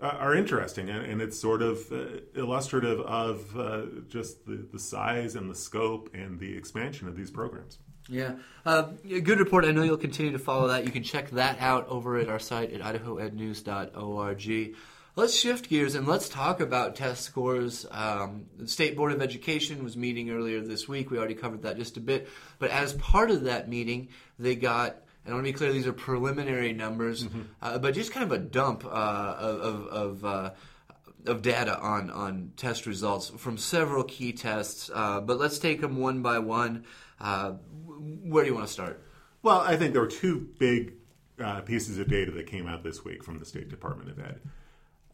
uh, 0.01 0.07
are 0.07 0.35
interesting, 0.35 0.89
and, 0.89 1.05
and, 1.05 1.21
it's 1.21 1.39
sort 1.39 1.61
of 1.61 1.93
uh, 1.93 2.21
illustrative 2.35 3.01
of 3.01 3.59
uh, 3.59 3.83
just 4.09 4.47
the, 4.47 4.67
the 4.73 4.79
size 4.79 5.37
and 5.37 5.51
the 5.51 5.55
scope 5.55 6.09
and 6.15 6.41
the 6.41 6.57
expansion 6.57 7.07
of 7.07 7.17
these 7.17 7.31
programs. 7.31 7.81
Yeah, 8.09 8.37
uh, 8.65 8.93
good 9.05 9.41
report. 9.41 9.67
I 9.67 9.73
know 9.73 9.83
you'll 9.83 9.99
continue 9.99 10.33
to 10.33 10.39
follow 10.39 10.69
that. 10.69 10.87
You 10.87 10.91
can 10.91 11.03
check 11.03 11.31
that 11.33 11.61
out 11.61 11.87
over 11.89 12.17
at 12.17 12.31
our 12.31 12.39
site 12.39 12.73
at 12.73 12.81
idahoednews.org. 12.81 14.75
Let's 15.17 15.35
shift 15.35 15.71
gears 15.71 15.95
and 15.95 16.07
let's 16.07 16.29
talk 16.29 16.61
about 16.61 16.95
test 16.95 17.25
scores. 17.25 17.87
Um, 17.91 18.45
the 18.59 18.69
State 18.69 18.99
Board 18.99 19.13
of 19.13 19.23
Education 19.23 19.83
was 19.83 19.97
meeting 19.97 20.29
earlier 20.31 20.61
this 20.61 20.87
week. 20.87 21.11
We 21.11 21.17
already 21.17 21.35
covered 21.35 21.63
that 21.63 21.79
just 21.79 21.97
a 21.97 22.01
bit. 22.01 22.29
But 22.59 22.71
as 22.71 22.93
part 22.93 23.31
of 23.31 23.45
that 23.45 23.67
meeting, 23.67 24.09
they 24.39 24.57
got 24.57 24.97
and 25.25 25.33
I 25.33 25.37
want 25.37 25.47
to 25.47 25.53
be 25.53 25.57
clear, 25.57 25.73
these 25.73 25.87
are 25.87 25.93
preliminary 25.95 26.75
numbers, 26.75 27.25
mm-hmm. 27.25 27.41
uh, 27.63 27.79
but 27.79 27.95
just 27.95 28.13
kind 28.13 28.25
of 28.25 28.33
a 28.33 28.39
dump 28.39 28.85
uh, 28.85 28.89
of 28.89 29.87
of, 29.87 30.25
uh, 30.25 30.51
of, 31.27 31.41
data 31.41 31.77
on 31.81 32.11
on 32.11 32.53
test 32.59 32.85
results 32.85 33.31
from 33.31 33.57
several 33.57 34.05
key 34.05 34.35
tests. 34.35 34.91
Uh, 34.93 35.23
but 35.23 35.39
let's 35.39 35.59
take 35.59 35.81
them 35.81 35.97
one 35.97 36.21
by 36.21 36.39
one. 36.39 36.85
Uh, 37.19 37.53
where 37.53 38.45
do 38.45 38.51
you 38.51 38.55
want 38.55 38.67
to 38.67 38.73
start? 38.73 39.03
Well, 39.43 39.61
I 39.61 39.77
think 39.77 39.95
there 39.95 40.03
were 40.03 40.09
two 40.09 40.49
big 40.59 40.93
uh, 41.43 41.63
pieces 41.63 41.99
of 41.99 42.07
data 42.07 42.31
that 42.33 42.47
came 42.47 42.67
out 42.69 42.85
this 42.85 43.03
week 43.03 43.25
from 43.25 43.39
the 43.39 43.47
State 43.47 43.71
Department 43.71 44.11
of 44.11 44.19
Ed. 44.21 44.41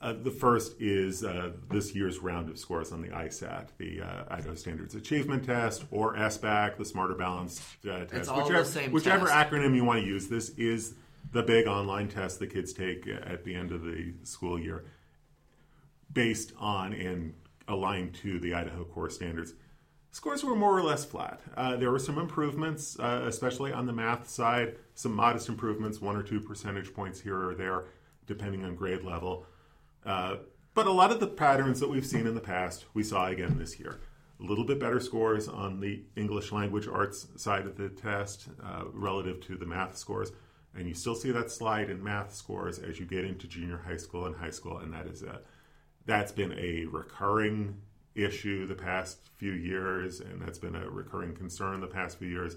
Uh, 0.03 0.15
the 0.21 0.33
first 0.33 0.81
is 0.81 1.23
uh, 1.23 1.53
this 1.71 1.95
year's 1.95 2.19
round 2.19 2.51
of 2.51 2.59
scores 2.59 2.91
on 2.91 3.01
the 3.01 3.09
ISAT, 3.09 3.69
the 3.79 4.01
uh, 4.01 4.25
Idaho 4.29 4.57
Standards 4.57 4.97
Achievement 4.97 5.45
Test, 5.45 5.85
or 5.93 6.17
SBAC, 6.17 6.77
the 6.77 6.85
Smarter 6.85 7.15
Balanced 7.15 7.63
uh, 7.85 8.01
Test. 8.01 8.13
It's 8.13 8.29
all 8.29 8.43
whichever, 8.43 8.65
the 8.65 8.69
same 8.69 8.91
whichever 8.91 9.27
test. 9.29 9.51
acronym 9.51 9.77
you 9.77 9.85
want 9.85 10.01
to 10.01 10.07
use, 10.07 10.27
this 10.27 10.51
is 10.59 10.95
the 11.31 11.45
big 11.45 11.69
online 11.69 12.09
test 12.09 12.41
the 12.41 12.49
kids 12.49 12.73
take 12.73 13.07
at 13.07 13.45
the 13.45 13.55
end 13.55 13.71
of 13.71 13.85
the 13.85 14.13
school 14.25 14.59
year, 14.59 14.85
based 16.13 16.53
on 16.59 16.93
and 16.93 17.35
aligned 17.69 18.13
to 18.15 18.41
the 18.41 18.55
Idaho 18.55 18.83
core 18.83 19.09
standards. 19.09 19.55
Scores 20.11 20.43
were 20.43 20.57
more 20.57 20.77
or 20.77 20.83
less 20.83 21.05
flat. 21.05 21.41
Uh, 21.57 21.77
there 21.77 21.93
were 21.93 22.01
some 22.01 22.19
improvements, 22.19 22.99
uh, 22.99 23.23
especially 23.27 23.73
on 23.73 23.87
the 23.87 23.93
math 23.93 24.29
side, 24.29 24.75
some 24.97 25.15
modest 25.15 25.49
improvements, 25.49 26.01
one 26.01 26.17
or 26.17 26.25
two 26.25 26.41
percentage 26.41 26.93
points 26.93 27.21
here 27.21 27.51
or 27.51 27.55
there, 27.55 27.85
depending 28.27 28.65
on 28.65 28.75
grade 28.75 29.05
level. 29.05 29.47
Uh, 30.05 30.37
but 30.75 30.87
a 30.87 30.93
lot 30.93 31.11
of 31.11 31.21
the 31.21 31.27
patterns 31.27 31.81
that 31.81 31.91
we've 31.91 32.07
seen 32.07 32.27
in 32.27 32.35
the 32.35 32.41
past, 32.41 32.87
we 32.95 33.03
saw 33.03 33.27
again 33.27 33.59
this 33.59 33.79
year. 33.79 34.01
A 34.41 34.45
little 34.45 34.65
bit 34.65 34.81
better 34.81 35.01
scores 35.01 35.47
on 35.47 35.81
the 35.81 36.03
English 36.17 36.51
language 36.51 36.89
arts 36.89 37.29
side 37.37 37.67
of 37.67 37.77
the 37.77 37.89
test 37.89 38.49
uh, 38.65 38.85
relative 38.93 39.41
to 39.43 39.57
the 39.57 39.67
math 39.67 39.97
scores. 39.97 40.33
And 40.75 40.89
you 40.89 40.95
still 40.95 41.15
see 41.15 41.31
that 41.33 41.51
slide 41.51 41.91
in 41.91 42.03
math 42.03 42.35
scores 42.35 42.79
as 42.79 42.99
you 42.99 43.07
get 43.07 43.25
into 43.25 43.47
junior 43.47 43.83
high 43.87 43.99
school 43.99 44.27
and 44.27 44.35
high 44.35 44.51
school, 44.51 44.79
and 44.79 44.93
that 44.95 45.07
is 45.07 45.23
a 45.23 45.41
that's 46.07 46.33
been 46.33 46.53
a 46.59 46.87
recurring 46.87 47.77
issue 48.15 48.67
the 48.67 48.75
past 48.75 49.19
few 49.37 49.53
years, 49.53 50.21
and 50.21 50.41
that's 50.43 50.59
been 50.59 50.75
a 50.75 50.89
recurring 50.91 51.35
concern 51.35 51.81
the 51.81 51.87
past 51.87 52.19
few 52.19 52.29
years. 52.29 52.57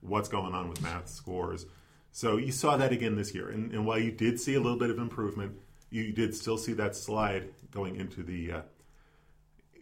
What's 0.00 0.28
going 0.28 0.54
on 0.54 0.68
with 0.68 0.80
math 0.80 1.08
scores? 1.08 1.66
So 2.12 2.36
you 2.38 2.52
saw 2.52 2.76
that 2.76 2.92
again 2.92 3.16
this 3.16 3.34
year, 3.34 3.50
and, 3.50 3.72
and 3.72 3.84
while 3.84 3.98
you 3.98 4.10
did 4.10 4.40
see 4.40 4.54
a 4.54 4.60
little 4.60 4.78
bit 4.78 4.90
of 4.90 4.98
improvement, 4.98 5.56
you 5.90 6.12
did 6.12 6.34
still 6.34 6.58
see 6.58 6.72
that 6.74 6.96
slide 6.96 7.50
going 7.70 7.96
into 7.96 8.22
the 8.22 8.52
uh, 8.52 8.60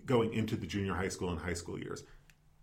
going 0.06 0.32
into 0.34 0.56
the 0.56 0.66
junior 0.66 0.94
high 0.94 1.08
school 1.08 1.30
and 1.30 1.40
high 1.40 1.54
school 1.54 1.78
years. 1.78 2.04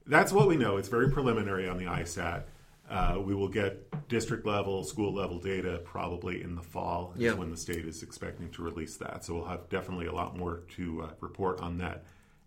That's 0.05 0.31
what 0.31 0.47
we 0.47 0.57
know. 0.57 0.77
It's 0.77 0.89
very 0.89 1.09
preliminary 1.11 1.67
on 1.67 1.77
the 1.77 1.85
ISAT. 1.85 2.43
Uh, 2.89 3.21
we 3.23 3.33
will 3.33 3.47
get 3.47 4.07
district 4.09 4.45
level, 4.45 4.83
school 4.83 5.13
level 5.13 5.39
data 5.39 5.79
probably 5.85 6.43
in 6.43 6.55
the 6.55 6.61
fall, 6.61 7.13
is 7.15 7.37
when 7.37 7.49
the 7.49 7.57
state 7.57 7.85
is 7.85 8.03
expecting 8.03 8.49
to 8.51 8.61
release 8.61 8.97
that. 8.97 9.23
So 9.23 9.35
we'll 9.35 9.45
have 9.45 9.69
definitely 9.69 10.07
a 10.07 10.11
lot 10.11 10.37
more 10.37 10.63
to 10.75 11.03
uh, 11.03 11.09
report 11.21 11.61
on 11.61 11.77
that. 11.77 12.03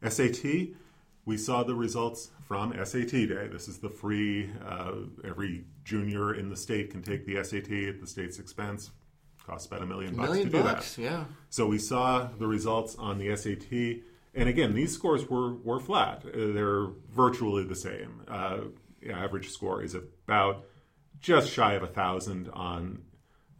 SAT, 0.07 0.45
we 1.25 1.39
saw 1.39 1.63
the 1.63 1.75
results 1.75 2.31
from 2.43 2.75
SAT 2.85 3.11
Day. 3.11 3.49
This 3.51 3.69
is 3.69 3.79
the 3.79 3.89
free, 3.89 4.51
uh, 4.67 4.93
every 5.25 5.65
junior 5.85 6.35
in 6.35 6.51
the 6.51 6.57
state 6.57 6.91
can 6.91 7.03
take 7.03 7.25
the 7.25 7.43
SAT 7.43 7.73
at 7.89 8.01
the 8.01 8.07
state's 8.07 8.39
expense 8.39 8.91
costs 9.47 9.67
about 9.67 9.83
a 9.83 9.87
million 9.87 10.15
bucks 10.17 10.29
million 10.29 10.51
to 10.51 10.57
do 10.57 10.63
bucks, 10.63 10.97
that. 10.97 11.03
Yeah. 11.03 11.25
So 11.51 11.67
we 11.67 11.79
saw 11.79 12.29
the 12.39 12.47
results 12.47 12.97
on 12.97 13.19
the 13.19 13.35
SAT, 13.37 14.03
and 14.35 14.49
again, 14.49 14.75
these 14.75 14.93
scores 14.93 15.29
were 15.29 15.55
were 15.55 15.81
flat. 15.81 16.25
Uh, 16.27 16.53
they're 16.53 16.87
virtually 17.11 17.65
the 17.65 17.77
same. 17.77 18.23
Uh, 18.29 18.59
average 19.13 19.51
score 19.51 19.83
is 19.83 19.95
about 19.95 20.65
just 21.21 21.51
shy 21.51 21.75
of 21.75 21.83
a 21.83 21.87
thousand 21.87 22.49
on 22.51 23.03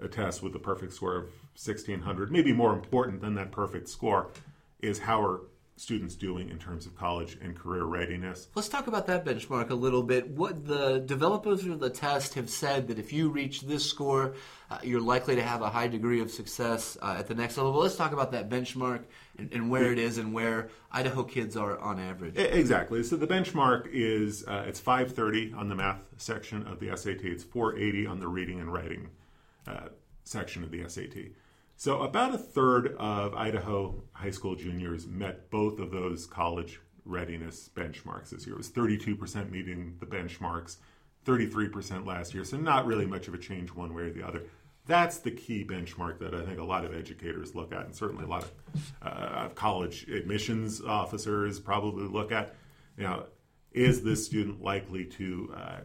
a 0.01 0.09
test 0.09 0.43
with 0.43 0.55
a 0.55 0.59
perfect 0.59 0.93
score 0.93 1.17
of 1.17 1.25
1600. 1.55 2.31
Maybe 2.31 2.53
more 2.53 2.73
important 2.73 3.21
than 3.21 3.35
that 3.35 3.53
perfect 3.53 3.89
score 3.89 4.31
is 4.81 4.99
how 4.99 5.23
are 5.23 5.41
students 5.77 6.15
doing 6.15 6.51
in 6.51 6.59
terms 6.59 6.87
of 6.87 6.95
college 6.97 7.37
and 7.43 7.57
career 7.57 7.85
readiness. 7.85 8.49
Let's 8.55 8.69
talk 8.69 8.87
about 8.87 9.07
that 9.09 9.25
benchmark 9.25 9.71
a 9.71 9.75
little 9.75 10.03
bit. 10.03 10.29
What 10.29 10.67
the 10.67 11.01
developers 11.01 11.65
of 11.67 11.81
the 11.81 11.91
test 11.91 12.35
have 12.35 12.49
said 12.49 12.89
that 12.89 12.99
if 12.99 13.13
you 13.13 13.29
reach 13.29 13.63
this 13.63 13.85
score, 13.85 14.35
uh, 14.71 14.79
you're 14.83 15.01
likely 15.01 15.35
to 15.35 15.43
have 15.43 15.63
a 15.63 15.69
high 15.69 15.89
degree 15.89 16.21
of 16.21 16.31
success 16.31 16.97
uh, 17.03 17.17
at 17.19 17.27
the 17.27 17.35
next 17.35 17.57
level. 17.57 17.73
But 17.73 17.81
let's 17.81 17.97
talk 17.97 18.13
about 18.13 18.31
that 18.33 18.49
benchmark 18.49 19.03
and, 19.37 19.53
and, 19.53 19.69
where 19.69 19.93
it 19.93 19.99
is 19.99 20.19
and 20.19 20.33
where 20.33 20.71
Idaho 20.93 21.25
kids 21.25 21.57
are 21.57 21.77
on 21.79 21.99
average. 21.99 22.37
Exactly. 22.37 23.03
So 23.03 23.17
the 23.17 23.27
benchmark 23.27 23.89
is 23.91 24.45
uh, 24.47 24.65
it's 24.69 24.79
530 24.79 25.55
on 25.55 25.69
the 25.69 25.75
math 25.75 26.01
section 26.19 26.67
of 26.69 26.79
the 26.79 26.97
SAT. 26.97 27.25
It's 27.25 27.45
480 27.45 28.07
on 28.07 28.21
the 28.21 28.29
reading 28.29 28.61
and 28.61 28.73
writing 28.73 29.09
uh, 29.67 29.89
section 30.23 30.63
of 30.63 30.71
the 30.71 30.89
SAT. 30.89 31.33
So, 31.77 32.03
about 32.03 32.35
a 32.35 32.39
third 32.39 32.95
of 32.99 33.35
Idaho 33.35 34.05
high 34.13 34.31
school 34.31 34.55
juniors 34.55 35.07
met 35.07 35.51
both 35.51 35.79
of 35.79 35.91
those 35.91 36.27
college 36.27 36.81
readiness 37.05 37.69
benchmarks 37.75 38.31
this 38.31 38.47
year. 38.47 38.55
It 38.55 38.59
was 38.59 38.71
32% 38.71 39.51
meeting 39.51 39.97
the 39.99 40.07
benchmarks, 40.07 40.77
33% 41.27 42.07
last 42.07 42.33
year. 42.33 42.45
So, 42.45 42.57
not 42.57 42.87
really 42.87 43.07
much 43.07 43.29
of 43.29 43.35
a 43.35 43.39
change 43.39 43.71
one 43.71 43.93
way 43.93 44.05
or 44.05 44.11
the 44.11 44.27
other. 44.27 44.43
That's 44.87 45.19
the 45.19 45.31
key 45.31 45.65
benchmark 45.65 46.19
that 46.21 46.35
I 46.35 46.43
think 46.43 46.59
a 46.59 46.65
lot 46.65 46.85
of 46.85 46.95
educators 46.95 47.55
look 47.55 47.73
at, 47.73 47.87
and 47.87 47.95
certainly 47.95 48.25
a 48.25 48.29
lot 48.29 48.45
of 48.45 48.53
uh, 49.03 49.49
college 49.55 50.07
admissions 50.09 50.83
officers 50.83 51.59
probably 51.59 52.07
look 52.07 52.33
at. 52.33 52.55
You 52.97 53.05
know, 53.05 53.27
is 53.73 54.03
this 54.03 54.25
student 54.25 54.63
likely 54.63 55.05
to 55.07 55.55
uh, 55.57 55.77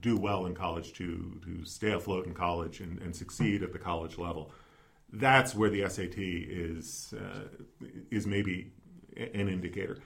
do 0.00 0.16
well 0.16 0.46
in 0.46 0.54
college, 0.54 0.94
to, 0.94 1.40
to 1.44 1.64
stay 1.64 1.90
afloat 1.90 2.26
in 2.26 2.32
college, 2.32 2.80
and, 2.80 3.00
and 3.02 3.14
succeed 3.14 3.62
at 3.62 3.72
the 3.72 3.78
college 3.78 4.18
level? 4.18 4.52
That's 5.12 5.54
where 5.54 5.70
the 5.70 5.88
SAT 5.88 6.18
is 6.18 7.14
uh, 7.18 7.48
is 8.10 8.26
maybe 8.26 8.72
an 9.16 9.48
indicator. 9.48 9.98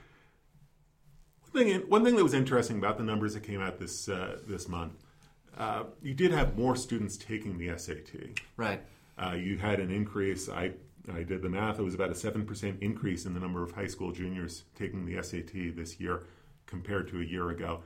One 1.51 1.63
thing, 1.63 1.81
one 1.89 2.03
thing 2.03 2.15
that 2.15 2.23
was 2.23 2.33
interesting 2.33 2.77
about 2.77 2.97
the 2.97 3.03
numbers 3.03 3.33
that 3.33 3.43
came 3.43 3.61
out 3.61 3.79
this 3.79 4.07
uh, 4.07 4.39
this 4.47 4.67
month, 4.67 4.93
uh, 5.57 5.83
you 6.01 6.13
did 6.13 6.31
have 6.31 6.57
more 6.57 6.75
students 6.75 7.17
taking 7.17 7.57
the 7.57 7.77
SAT. 7.77 8.39
Right. 8.57 8.81
Uh, 9.17 9.33
you 9.33 9.57
had 9.57 9.79
an 9.79 9.91
increase. 9.91 10.49
I 10.49 10.71
I 11.13 11.23
did 11.23 11.41
the 11.41 11.49
math. 11.49 11.79
It 11.79 11.83
was 11.83 11.95
about 11.95 12.09
a 12.09 12.15
seven 12.15 12.45
percent 12.45 12.81
increase 12.81 13.25
in 13.25 13.33
the 13.33 13.39
number 13.39 13.61
of 13.61 13.71
high 13.71 13.87
school 13.87 14.11
juniors 14.11 14.63
taking 14.75 15.05
the 15.05 15.21
SAT 15.21 15.75
this 15.75 15.99
year 15.99 16.23
compared 16.65 17.09
to 17.09 17.19
a 17.19 17.23
year 17.23 17.49
ago. 17.49 17.83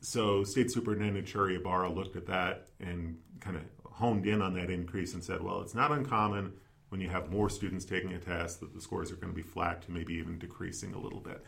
So, 0.00 0.44
State 0.44 0.70
Superintendent 0.70 1.26
Sherri 1.26 1.56
Ybarra 1.56 1.90
looked 1.90 2.16
at 2.16 2.26
that 2.26 2.68
and 2.80 3.18
kind 3.40 3.56
of 3.56 3.62
honed 3.98 4.26
in 4.26 4.40
on 4.40 4.54
that 4.54 4.70
increase 4.70 5.14
and 5.14 5.22
said, 5.22 5.42
well, 5.42 5.60
it's 5.60 5.74
not 5.74 5.90
uncommon 5.90 6.52
when 6.88 7.00
you 7.00 7.08
have 7.08 7.30
more 7.30 7.50
students 7.50 7.84
taking 7.84 8.12
a 8.12 8.18
test 8.18 8.60
that 8.60 8.72
the 8.74 8.80
scores 8.80 9.12
are 9.12 9.16
going 9.16 9.32
to 9.32 9.36
be 9.36 9.42
flat 9.42 9.82
to 9.82 9.90
maybe 9.90 10.14
even 10.14 10.38
decreasing 10.38 10.94
a 10.94 10.98
little 10.98 11.20
bit. 11.20 11.44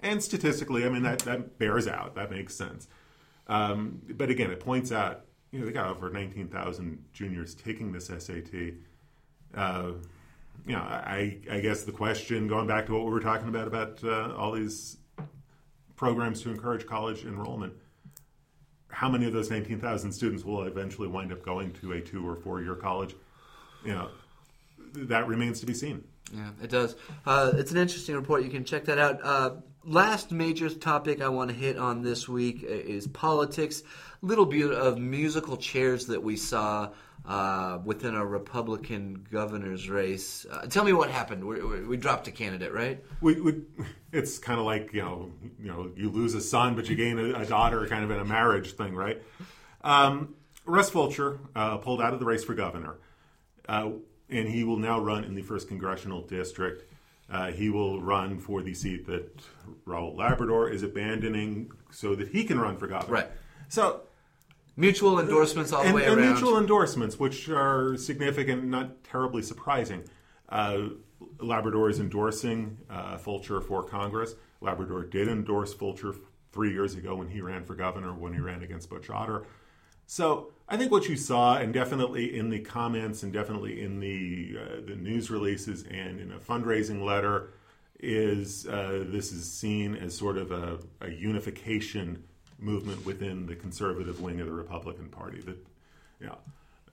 And 0.00 0.22
statistically, 0.22 0.84
I 0.84 0.88
mean, 0.88 1.02
that, 1.02 1.20
that 1.20 1.58
bears 1.58 1.86
out. 1.86 2.16
That 2.16 2.30
makes 2.30 2.54
sense. 2.54 2.88
Um, 3.46 4.02
but 4.08 4.30
again, 4.30 4.50
it 4.50 4.58
points 4.58 4.90
out, 4.90 5.26
you 5.52 5.60
know, 5.60 5.66
they 5.66 5.72
got 5.72 5.88
over 5.88 6.10
19,000 6.10 7.04
juniors 7.12 7.54
taking 7.54 7.92
this 7.92 8.06
SAT. 8.06 8.74
Uh, 9.54 9.92
you 10.66 10.72
know, 10.74 10.80
I, 10.80 11.38
I 11.50 11.60
guess 11.60 11.82
the 11.84 11.92
question, 11.92 12.48
going 12.48 12.66
back 12.66 12.86
to 12.86 12.92
what 12.92 13.04
we 13.04 13.10
were 13.10 13.20
talking 13.20 13.48
about, 13.48 13.68
about 13.68 14.02
uh, 14.02 14.34
all 14.34 14.52
these 14.52 14.96
programs 15.94 16.42
to 16.42 16.50
encourage 16.50 16.86
college 16.86 17.24
enrollment, 17.24 17.74
how 18.92 19.08
many 19.08 19.26
of 19.26 19.32
those 19.32 19.50
19,000 19.50 20.12
students 20.12 20.44
will 20.44 20.62
eventually 20.64 21.08
wind 21.08 21.32
up 21.32 21.42
going 21.44 21.72
to 21.72 21.92
a 21.92 22.00
two 22.00 22.28
or 22.28 22.36
four 22.36 22.60
year 22.60 22.74
college? 22.74 23.16
You 23.84 23.92
know, 23.92 24.08
that 24.94 25.26
remains 25.26 25.58
to 25.60 25.66
be 25.66 25.74
seen. 25.74 26.04
Yeah, 26.32 26.50
it 26.62 26.70
does. 26.70 26.94
Uh, 27.26 27.52
it's 27.54 27.72
an 27.72 27.78
interesting 27.78 28.14
report. 28.14 28.44
You 28.44 28.50
can 28.50 28.64
check 28.64 28.84
that 28.84 28.98
out. 28.98 29.20
Uh, 29.22 29.50
last 29.84 30.30
major 30.30 30.68
topic 30.70 31.20
I 31.20 31.28
want 31.28 31.50
to 31.50 31.56
hit 31.56 31.76
on 31.76 32.02
this 32.02 32.28
week 32.28 32.62
is 32.62 33.06
politics. 33.08 33.82
Little 34.20 34.46
bit 34.46 34.70
of 34.70 34.98
musical 34.98 35.56
chairs 35.56 36.06
that 36.06 36.22
we 36.22 36.36
saw 36.36 36.90
uh, 37.24 37.78
within 37.84 38.14
a 38.14 38.24
Republican 38.24 39.26
governor's 39.30 39.88
race. 39.88 40.44
Uh, 40.50 40.66
tell 40.66 40.84
me 40.84 40.92
what 40.92 41.10
happened. 41.10 41.44
We, 41.44 41.62
we, 41.62 41.80
we, 41.84 41.96
dropped 41.96 42.26
a 42.26 42.32
candidate, 42.32 42.72
right? 42.72 43.02
We, 43.20 43.40
we 43.40 43.62
it's 44.12 44.38
kind 44.38 44.58
of 44.58 44.66
like 44.66 44.92
you 44.92 45.02
know, 45.02 45.32
you 45.60 45.68
know, 45.68 45.90
you 45.96 46.10
lose 46.10 46.34
a 46.34 46.40
son, 46.40 46.74
but 46.74 46.88
you 46.88 46.96
gain 46.96 47.18
a, 47.18 47.40
a 47.40 47.46
daughter, 47.46 47.86
kind 47.86 48.04
of 48.04 48.10
in 48.10 48.18
a 48.18 48.24
marriage 48.24 48.72
thing, 48.72 48.94
right? 48.94 49.22
Um, 49.82 50.34
Russ 50.64 50.90
Fulcher 50.90 51.38
uh, 51.54 51.78
pulled 51.78 52.00
out 52.00 52.12
of 52.12 52.20
the 52.20 52.26
race 52.26 52.44
for 52.44 52.54
governor. 52.54 52.96
Uh, 53.68 53.90
and 54.28 54.48
he 54.48 54.64
will 54.64 54.78
now 54.78 54.98
run 54.98 55.24
in 55.24 55.34
the 55.34 55.42
first 55.42 55.68
congressional 55.68 56.22
district. 56.22 56.90
Uh, 57.30 57.50
he 57.50 57.70
will 57.70 58.00
run 58.00 58.38
for 58.38 58.62
the 58.62 58.74
seat 58.74 59.06
that 59.06 59.42
Raul 59.86 60.16
Labrador 60.16 60.68
is 60.68 60.82
abandoning 60.82 61.70
so 61.90 62.14
that 62.14 62.28
he 62.28 62.44
can 62.44 62.58
run 62.58 62.76
for 62.76 62.86
governor. 62.86 63.12
Right. 63.12 63.30
So 63.68 64.02
Mutual 64.76 65.20
endorsements 65.20 65.72
all 65.72 65.82
the 65.82 65.88
and, 65.88 65.94
way 65.94 66.04
and 66.06 66.18
around. 66.18 66.32
mutual 66.32 66.58
endorsements, 66.58 67.18
which 67.18 67.48
are 67.48 67.96
significant, 67.96 68.64
not 68.64 69.04
terribly 69.04 69.42
surprising. 69.42 70.04
Uh, 70.48 70.88
Labrador 71.38 71.90
is 71.90 72.00
endorsing 72.00 72.78
uh, 72.88 73.18
Fulcher 73.18 73.60
for 73.60 73.82
Congress. 73.82 74.34
Labrador 74.60 75.04
did 75.04 75.28
endorse 75.28 75.74
Fulcher 75.74 76.14
three 76.52 76.72
years 76.72 76.94
ago 76.94 77.16
when 77.16 77.28
he 77.28 77.40
ran 77.40 77.64
for 77.64 77.74
governor, 77.74 78.12
when 78.12 78.32
he 78.32 78.40
ran 78.40 78.62
against 78.62 78.88
Butch 78.88 79.10
Otter. 79.10 79.44
So 80.06 80.52
I 80.68 80.76
think 80.76 80.90
what 80.90 81.08
you 81.08 81.16
saw, 81.16 81.56
and 81.56 81.72
definitely 81.72 82.36
in 82.36 82.50
the 82.50 82.60
comments, 82.60 83.22
and 83.22 83.32
definitely 83.32 83.82
in 83.82 84.00
the 84.00 84.56
uh, 84.58 84.80
the 84.86 84.96
news 84.96 85.30
releases, 85.30 85.84
and 85.84 86.20
in 86.20 86.32
a 86.32 86.38
fundraising 86.38 87.04
letter, 87.04 87.50
is 88.00 88.66
uh, 88.66 89.04
this 89.06 89.32
is 89.32 89.50
seen 89.50 89.94
as 89.94 90.16
sort 90.16 90.36
of 90.36 90.50
a, 90.50 90.78
a 91.00 91.10
unification 91.10 92.24
movement 92.62 93.04
within 93.04 93.46
the 93.46 93.56
conservative 93.56 94.20
wing 94.20 94.40
of 94.40 94.46
the 94.46 94.52
Republican 94.52 95.08
Party. 95.08 95.40
That 95.40 95.58
you 96.20 96.26
know, 96.26 96.38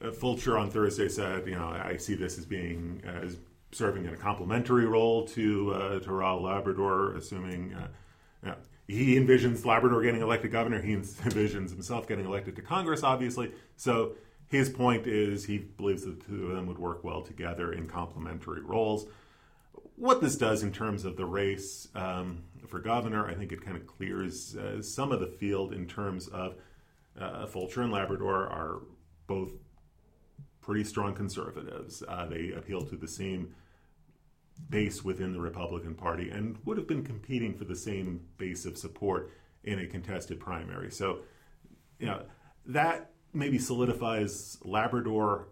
uh, 0.01 0.11
Fulcher 0.11 0.57
on 0.57 0.69
Thursday 0.69 1.09
said, 1.09 1.47
you 1.47 1.55
know, 1.55 1.67
I 1.67 1.97
see 1.97 2.15
this 2.15 2.37
as 2.37 2.45
being 2.45 3.01
as 3.05 3.37
serving 3.71 4.05
in 4.05 4.13
a 4.13 4.17
complementary 4.17 4.85
role 4.85 5.27
to 5.27 5.73
uh, 5.73 5.99
to 5.99 6.09
Raul 6.09 6.41
Labrador, 6.41 7.15
assuming. 7.15 7.73
Uh, 7.73 7.87
you 8.43 8.49
know, 8.49 8.55
he 8.87 9.15
envisions 9.17 9.65
Labrador 9.65 10.01
getting 10.01 10.21
elected 10.21 10.51
governor. 10.51 10.81
He 10.81 10.93
envisions 10.95 11.69
himself 11.69 12.07
getting 12.07 12.25
elected 12.25 12.55
to 12.55 12.61
Congress, 12.61 13.03
obviously. 13.03 13.51
So 13.75 14.13
his 14.47 14.69
point 14.69 15.05
is 15.05 15.45
he 15.45 15.59
believes 15.59 16.03
the 16.03 16.13
two 16.13 16.47
of 16.47 16.55
them 16.55 16.65
would 16.67 16.79
work 16.79 17.03
well 17.03 17.21
together 17.21 17.71
in 17.71 17.87
complementary 17.87 18.61
roles. 18.61 19.05
What 19.99 20.21
this 20.21 20.37
does 20.37 20.63
in 20.63 20.71
terms 20.71 21.03
of 21.03 21.17
the 21.17 21.25
race 21.25 21.89
um, 21.93 22.43
for 22.69 22.79
governor, 22.79 23.27
I 23.27 23.33
think 23.33 23.51
it 23.51 23.65
kind 23.65 23.75
of 23.75 23.85
clears 23.85 24.55
uh, 24.55 24.81
some 24.81 25.11
of 25.11 25.19
the 25.19 25.27
field 25.27 25.73
in 25.73 25.87
terms 25.87 26.29
of 26.29 26.55
uh, 27.19 27.45
Fulcher 27.47 27.81
and 27.81 27.91
Labrador 27.91 28.47
are 28.47 28.79
both 29.27 29.51
pretty 30.61 30.85
strong 30.85 31.13
conservatives. 31.13 32.01
Uh, 32.07 32.27
they 32.27 32.53
appeal 32.53 32.81
to 32.83 32.95
the 32.95 33.09
same 33.09 33.53
base 34.69 35.03
within 35.03 35.33
the 35.33 35.41
Republican 35.41 35.95
Party 35.95 36.29
and 36.29 36.57
would 36.63 36.77
have 36.77 36.87
been 36.87 37.03
competing 37.03 37.53
for 37.53 37.65
the 37.65 37.75
same 37.75 38.21
base 38.37 38.65
of 38.65 38.77
support 38.77 39.33
in 39.65 39.79
a 39.79 39.85
contested 39.85 40.39
primary. 40.39 40.91
So, 40.91 41.19
you 41.99 42.05
know, 42.05 42.21
that 42.67 43.11
maybe 43.33 43.59
solidifies 43.59 44.59
Labrador 44.63 45.49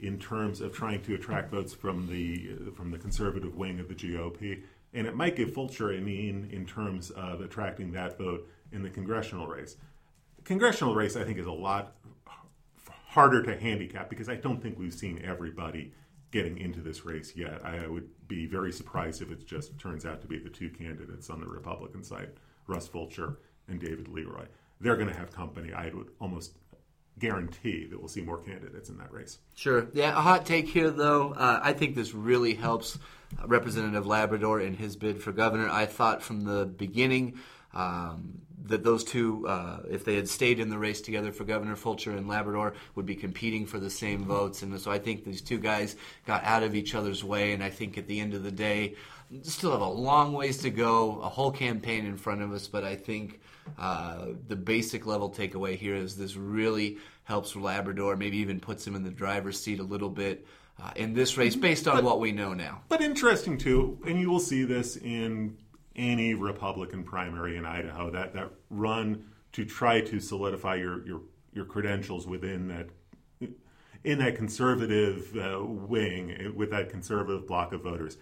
in 0.00 0.18
terms 0.18 0.60
of 0.60 0.72
trying 0.72 1.02
to 1.02 1.14
attract 1.14 1.50
votes 1.50 1.72
from 1.72 2.06
the 2.08 2.72
from 2.74 2.90
the 2.90 2.98
conservative 2.98 3.56
wing 3.56 3.80
of 3.80 3.88
the 3.88 3.94
GOP, 3.94 4.62
and 4.92 5.06
it 5.06 5.14
might 5.14 5.36
give 5.36 5.52
Fulcher 5.54 5.92
a 5.92 6.00
mean 6.00 6.48
in 6.52 6.66
terms 6.66 7.10
of 7.10 7.40
attracting 7.40 7.92
that 7.92 8.18
vote 8.18 8.48
in 8.72 8.82
the 8.82 8.90
congressional 8.90 9.46
race. 9.46 9.76
The 10.36 10.42
congressional 10.42 10.94
race, 10.94 11.16
I 11.16 11.24
think, 11.24 11.38
is 11.38 11.46
a 11.46 11.52
lot 11.52 11.94
harder 13.16 13.42
to 13.42 13.58
handicap 13.58 14.10
because 14.10 14.28
I 14.28 14.36
don't 14.36 14.62
think 14.62 14.78
we've 14.78 14.92
seen 14.92 15.22
everybody 15.24 15.92
getting 16.30 16.58
into 16.58 16.80
this 16.80 17.04
race 17.04 17.32
yet. 17.34 17.64
I 17.64 17.86
would 17.86 18.08
be 18.28 18.46
very 18.46 18.72
surprised 18.72 19.22
if 19.22 19.30
it 19.30 19.46
just 19.46 19.78
turns 19.78 20.04
out 20.04 20.20
to 20.20 20.26
be 20.26 20.38
the 20.38 20.50
two 20.50 20.68
candidates 20.68 21.30
on 21.30 21.40
the 21.40 21.46
Republican 21.46 22.04
side, 22.04 22.30
Russ 22.66 22.86
Fulcher 22.86 23.38
and 23.68 23.80
David 23.80 24.08
Leroy. 24.08 24.44
They're 24.80 24.96
going 24.96 25.08
to 25.08 25.14
have 25.16 25.32
company. 25.32 25.72
I 25.72 25.90
would 25.94 26.10
almost 26.20 26.52
guarantee 27.18 27.86
that 27.86 27.98
we'll 27.98 28.08
see 28.08 28.20
more 28.20 28.38
candidates 28.38 28.88
in 28.88 28.98
that 28.98 29.12
race. 29.12 29.38
Sure. 29.54 29.88
Yeah, 29.94 30.10
a 30.10 30.20
hot 30.20 30.44
take 30.44 30.68
here, 30.68 30.90
though. 30.90 31.32
Uh, 31.32 31.60
I 31.62 31.72
think 31.72 31.94
this 31.94 32.14
really 32.14 32.54
helps 32.54 32.98
Representative 33.44 34.06
Labrador 34.06 34.60
in 34.60 34.74
his 34.74 34.96
bid 34.96 35.22
for 35.22 35.32
governor. 35.32 35.68
I 35.68 35.86
thought 35.86 36.22
from 36.22 36.42
the 36.42 36.66
beginning 36.66 37.38
um, 37.72 38.42
that 38.66 38.84
those 38.84 39.02
two, 39.02 39.46
uh, 39.48 39.80
if 39.90 40.04
they 40.04 40.14
had 40.14 40.28
stayed 40.28 40.60
in 40.60 40.68
the 40.68 40.78
race 40.78 41.00
together 41.00 41.32
for 41.32 41.44
Governor 41.44 41.76
Fulcher 41.76 42.12
and 42.12 42.28
Labrador, 42.28 42.74
would 42.94 43.06
be 43.06 43.16
competing 43.16 43.66
for 43.66 43.78
the 43.78 43.90
same 43.90 44.24
votes. 44.24 44.62
And 44.62 44.78
so 44.78 44.90
I 44.90 44.98
think 44.98 45.24
these 45.24 45.40
two 45.40 45.58
guys 45.58 45.96
got 46.26 46.44
out 46.44 46.62
of 46.62 46.74
each 46.74 46.94
other's 46.94 47.24
way. 47.24 47.52
And 47.52 47.62
I 47.62 47.70
think 47.70 47.96
at 47.96 48.06
the 48.06 48.20
end 48.20 48.34
of 48.34 48.42
the 48.42 48.52
day, 48.52 48.94
still 49.42 49.72
have 49.72 49.80
a 49.80 49.88
long 49.88 50.32
ways 50.32 50.58
to 50.58 50.70
go, 50.70 51.20
a 51.20 51.28
whole 51.28 51.50
campaign 51.50 52.06
in 52.06 52.16
front 52.16 52.42
of 52.42 52.52
us. 52.52 52.68
But 52.68 52.84
I 52.84 52.96
think 52.96 53.40
uh, 53.78 54.26
the 54.48 54.56
basic 54.56 55.06
level 55.06 55.30
takeaway 55.30 55.76
here 55.76 55.94
is 55.94 56.16
this 56.16 56.36
really 56.36 56.98
helps 57.24 57.56
Labrador, 57.56 58.16
maybe 58.16 58.38
even 58.38 58.60
puts 58.60 58.86
him 58.86 58.94
in 58.94 59.02
the 59.02 59.10
driver's 59.10 59.60
seat 59.60 59.80
a 59.80 59.84
little 59.84 60.10
bit. 60.10 60.46
Uh, 60.78 60.90
in 60.94 61.14
this 61.14 61.38
race, 61.38 61.56
based 61.56 61.88
on 61.88 61.94
But- 61.96 62.04
what 62.04 62.20
we 62.20 62.32
know 62.32 62.52
now. 62.52 62.82
But 62.88 63.00
interesting 63.00 63.56
too, 63.56 63.98
and 64.06 64.20
you 64.20 64.28
will 64.28 64.40
see 64.40 64.64
this 64.64 64.98
in 64.98 65.56
any 65.94 66.34
Republican 66.34 67.02
primary 67.02 67.56
in 67.56 67.64
Idaho 67.64 68.10
that 68.10 68.34
that 68.34 68.50
run 68.68 69.24
to 69.52 69.64
try 69.64 70.02
to 70.02 70.20
solidify 70.20 70.74
your 70.74 71.06
your 71.06 71.22
your 71.54 71.64
credentials 71.64 72.26
within 72.26 72.68
that 72.68 72.90
in 74.04 74.18
that 74.18 74.36
conservative 74.36 75.34
uh, 75.36 75.64
wing 75.64 76.52
with 76.54 76.70
that 76.72 76.90
conservative 76.90 77.46
block 77.46 77.72
of 77.72 77.82
voters. 77.82 78.18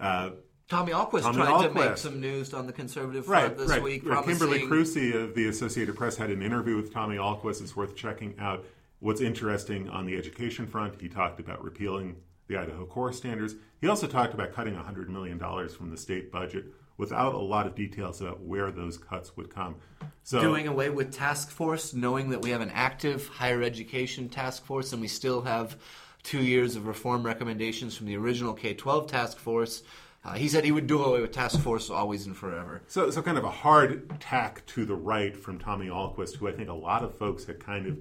Uh, 0.00 0.30
Tommy 0.70 0.92
Ahlquist 0.92 1.22
Tommy 1.22 1.36
tried 1.36 1.66
to 1.66 1.74
make 1.74 1.98
some 1.98 2.20
news 2.20 2.54
on 2.54 2.66
the 2.68 2.72
conservative 2.72 3.26
front 3.26 3.48
right, 3.48 3.58
this 3.58 3.68
right. 3.68 3.82
week, 3.82 4.06
Right. 4.06 4.24
Kimberly 4.24 4.60
promising 4.60 5.10
Kruesi 5.10 5.14
of 5.20 5.34
the 5.34 5.48
Associated 5.48 5.96
Press 5.96 6.16
had 6.16 6.30
an 6.30 6.42
interview 6.42 6.76
with 6.76 6.94
Tommy 6.94 7.16
Ahlquist. 7.16 7.60
It's 7.60 7.74
worth 7.74 7.96
checking 7.96 8.38
out. 8.38 8.64
What's 9.00 9.20
interesting 9.20 9.88
on 9.88 10.06
the 10.06 10.16
education 10.16 10.68
front, 10.68 11.00
he 11.00 11.08
talked 11.08 11.40
about 11.40 11.64
repealing 11.64 12.16
the 12.46 12.56
Idaho 12.56 12.86
core 12.86 13.12
standards. 13.12 13.54
He 13.80 13.88
also 13.88 14.06
talked 14.06 14.32
about 14.32 14.52
cutting 14.52 14.74
$100 14.74 15.08
million 15.08 15.38
from 15.68 15.90
the 15.90 15.96
state 15.96 16.30
budget 16.30 16.66
without 16.96 17.34
a 17.34 17.38
lot 17.38 17.66
of 17.66 17.74
details 17.74 18.20
about 18.20 18.40
where 18.40 18.70
those 18.70 18.96
cuts 18.96 19.36
would 19.36 19.52
come. 19.52 19.74
So, 20.22 20.40
doing 20.40 20.68
away 20.68 20.90
with 20.90 21.12
task 21.12 21.50
force, 21.50 21.94
knowing 21.94 22.30
that 22.30 22.42
we 22.42 22.50
have 22.50 22.60
an 22.60 22.70
active 22.70 23.26
higher 23.26 23.62
education 23.62 24.28
task 24.28 24.64
force 24.64 24.92
and 24.92 25.00
we 25.00 25.08
still 25.08 25.40
have 25.42 25.76
two 26.22 26.42
years 26.42 26.76
of 26.76 26.86
reform 26.86 27.24
recommendations 27.24 27.96
from 27.96 28.06
the 28.06 28.16
original 28.16 28.52
K 28.52 28.74
12 28.74 29.08
task 29.08 29.38
force. 29.38 29.82
Uh, 30.22 30.34
he 30.34 30.48
said 30.48 30.64
he 30.64 30.72
would 30.72 30.86
do 30.86 31.02
away 31.02 31.20
with 31.20 31.32
task 31.32 31.60
force 31.60 31.88
always 31.88 32.26
and 32.26 32.36
forever. 32.36 32.82
So, 32.86 33.10
so 33.10 33.22
kind 33.22 33.38
of 33.38 33.44
a 33.44 33.50
hard 33.50 34.20
tack 34.20 34.66
to 34.66 34.84
the 34.84 34.94
right 34.94 35.34
from 35.34 35.58
Tommy 35.58 35.88
Ahlquist, 35.88 36.36
who 36.36 36.48
I 36.48 36.52
think 36.52 36.68
a 36.68 36.74
lot 36.74 37.02
of 37.02 37.16
folks 37.16 37.46
had 37.46 37.58
kind 37.58 37.86
of 37.86 37.98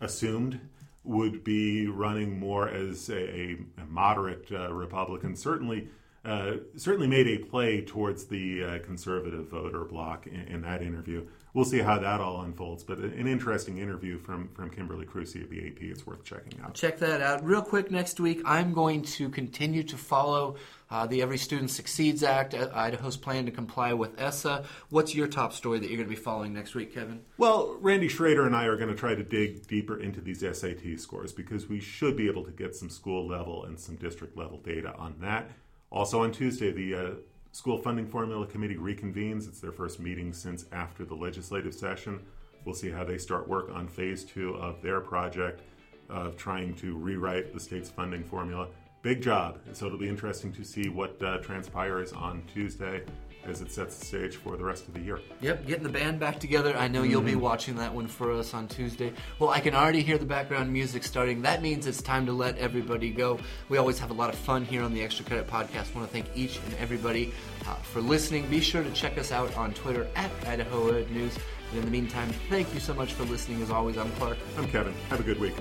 assumed 0.00 0.60
would 1.02 1.42
be 1.42 1.88
running 1.88 2.38
more 2.38 2.68
as 2.68 3.08
a, 3.08 3.56
a 3.78 3.86
moderate 3.88 4.46
uh, 4.52 4.72
Republican. 4.72 5.34
Certainly, 5.34 5.88
uh, 6.24 6.56
certainly 6.76 7.08
made 7.08 7.26
a 7.26 7.38
play 7.38 7.80
towards 7.80 8.26
the 8.26 8.62
uh, 8.62 8.78
conservative 8.80 9.48
voter 9.48 9.84
bloc 9.84 10.26
in, 10.26 10.40
in 10.42 10.62
that 10.62 10.82
interview. 10.82 11.26
We'll 11.58 11.64
see 11.64 11.80
how 11.80 11.98
that 11.98 12.20
all 12.20 12.42
unfolds. 12.42 12.84
But 12.84 12.98
an 12.98 13.26
interesting 13.26 13.78
interview 13.78 14.16
from 14.16 14.46
from 14.50 14.70
Kimberly 14.70 15.06
Kruesi 15.06 15.42
of 15.42 15.50
the 15.50 15.66
AP. 15.66 15.78
It's 15.80 16.06
worth 16.06 16.22
checking 16.22 16.60
out. 16.60 16.74
Check 16.74 17.00
that 17.00 17.20
out. 17.20 17.44
Real 17.44 17.62
quick, 17.62 17.90
next 17.90 18.20
week, 18.20 18.40
I'm 18.44 18.72
going 18.72 19.02
to 19.02 19.28
continue 19.28 19.82
to 19.82 19.96
follow 19.96 20.54
uh, 20.88 21.08
the 21.08 21.20
Every 21.20 21.36
Student 21.36 21.72
Succeeds 21.72 22.22
Act, 22.22 22.54
uh, 22.54 22.68
Idaho's 22.72 23.16
plan 23.16 23.46
to 23.46 23.50
comply 23.50 23.92
with 23.92 24.20
ESSA. 24.20 24.66
What's 24.90 25.16
your 25.16 25.26
top 25.26 25.52
story 25.52 25.80
that 25.80 25.88
you're 25.88 25.96
going 25.96 26.08
to 26.08 26.14
be 26.14 26.22
following 26.22 26.54
next 26.54 26.76
week, 26.76 26.94
Kevin? 26.94 27.22
Well, 27.38 27.76
Randy 27.80 28.06
Schrader 28.06 28.46
and 28.46 28.54
I 28.54 28.66
are 28.66 28.76
going 28.76 28.90
to 28.90 28.94
try 28.94 29.16
to 29.16 29.24
dig 29.24 29.66
deeper 29.66 29.98
into 29.98 30.20
these 30.20 30.42
SAT 30.42 31.00
scores 31.00 31.32
because 31.32 31.68
we 31.68 31.80
should 31.80 32.16
be 32.16 32.28
able 32.28 32.44
to 32.44 32.52
get 32.52 32.76
some 32.76 32.88
school 32.88 33.26
level 33.26 33.64
and 33.64 33.80
some 33.80 33.96
district 33.96 34.36
level 34.36 34.58
data 34.58 34.94
on 34.96 35.16
that. 35.22 35.50
Also 35.90 36.22
on 36.22 36.30
Tuesday, 36.30 36.70
the 36.70 36.94
uh, 36.94 37.10
School 37.52 37.78
Funding 37.78 38.06
Formula 38.06 38.46
Committee 38.46 38.76
reconvenes. 38.76 39.48
It's 39.48 39.60
their 39.60 39.72
first 39.72 39.98
meeting 39.98 40.32
since 40.32 40.66
after 40.70 41.04
the 41.04 41.14
legislative 41.14 41.74
session. 41.74 42.20
We'll 42.64 42.74
see 42.74 42.90
how 42.90 43.04
they 43.04 43.18
start 43.18 43.48
work 43.48 43.70
on 43.72 43.88
phase 43.88 44.24
two 44.24 44.54
of 44.56 44.82
their 44.82 45.00
project 45.00 45.62
of 46.08 46.36
trying 46.36 46.74
to 46.76 46.96
rewrite 46.96 47.52
the 47.52 47.60
state's 47.60 47.90
funding 47.90 48.22
formula. 48.22 48.68
Big 49.02 49.22
job. 49.22 49.58
So 49.72 49.86
it'll 49.86 49.98
be 49.98 50.08
interesting 50.08 50.52
to 50.52 50.64
see 50.64 50.88
what 50.88 51.22
uh, 51.22 51.38
transpires 51.38 52.12
on 52.12 52.42
Tuesday 52.52 53.02
as 53.44 53.60
it 53.60 53.70
sets 53.70 53.98
the 53.98 54.04
stage 54.04 54.36
for 54.36 54.56
the 54.56 54.64
rest 54.64 54.88
of 54.88 54.94
the 54.94 55.00
year. 55.00 55.20
Yep, 55.40 55.66
getting 55.66 55.82
the 55.82 55.88
band 55.88 56.20
back 56.20 56.38
together. 56.38 56.76
I 56.76 56.88
know 56.88 57.02
you'll 57.02 57.22
be 57.22 57.36
watching 57.36 57.76
that 57.76 57.94
one 57.94 58.06
for 58.06 58.32
us 58.32 58.52
on 58.52 58.68
Tuesday. 58.68 59.12
Well, 59.38 59.50
I 59.50 59.60
can 59.60 59.74
already 59.74 60.02
hear 60.02 60.18
the 60.18 60.26
background 60.26 60.72
music 60.72 61.04
starting. 61.04 61.42
That 61.42 61.62
means 61.62 61.86
it's 61.86 62.02
time 62.02 62.26
to 62.26 62.32
let 62.32 62.58
everybody 62.58 63.10
go. 63.10 63.38
We 63.68 63.78
always 63.78 63.98
have 64.00 64.10
a 64.10 64.14
lot 64.14 64.30
of 64.30 64.38
fun 64.38 64.64
here 64.64 64.82
on 64.82 64.92
the 64.92 65.02
Extra 65.02 65.24
Credit 65.24 65.46
Podcast. 65.46 65.94
want 65.94 66.06
to 66.06 66.12
thank 66.12 66.26
each 66.34 66.58
and 66.58 66.74
everybody 66.74 67.32
uh, 67.66 67.74
for 67.76 68.00
listening. 68.00 68.46
Be 68.48 68.60
sure 68.60 68.82
to 68.82 68.92
check 68.92 69.16
us 69.16 69.32
out 69.32 69.56
on 69.56 69.72
Twitter 69.74 70.06
at 70.14 70.30
Idaho 70.46 70.94
Ed 70.94 71.10
News. 71.10 71.36
And 71.70 71.78
in 71.78 71.84
the 71.84 71.90
meantime, 71.90 72.30
thank 72.48 72.72
you 72.74 72.80
so 72.80 72.94
much 72.94 73.12
for 73.12 73.24
listening. 73.24 73.62
As 73.62 73.70
always, 73.70 73.96
I'm 73.96 74.10
Clark. 74.12 74.38
I'm 74.56 74.68
Kevin. 74.68 74.94
Have 75.10 75.20
a 75.20 75.22
good 75.22 75.38
week. 75.40 75.54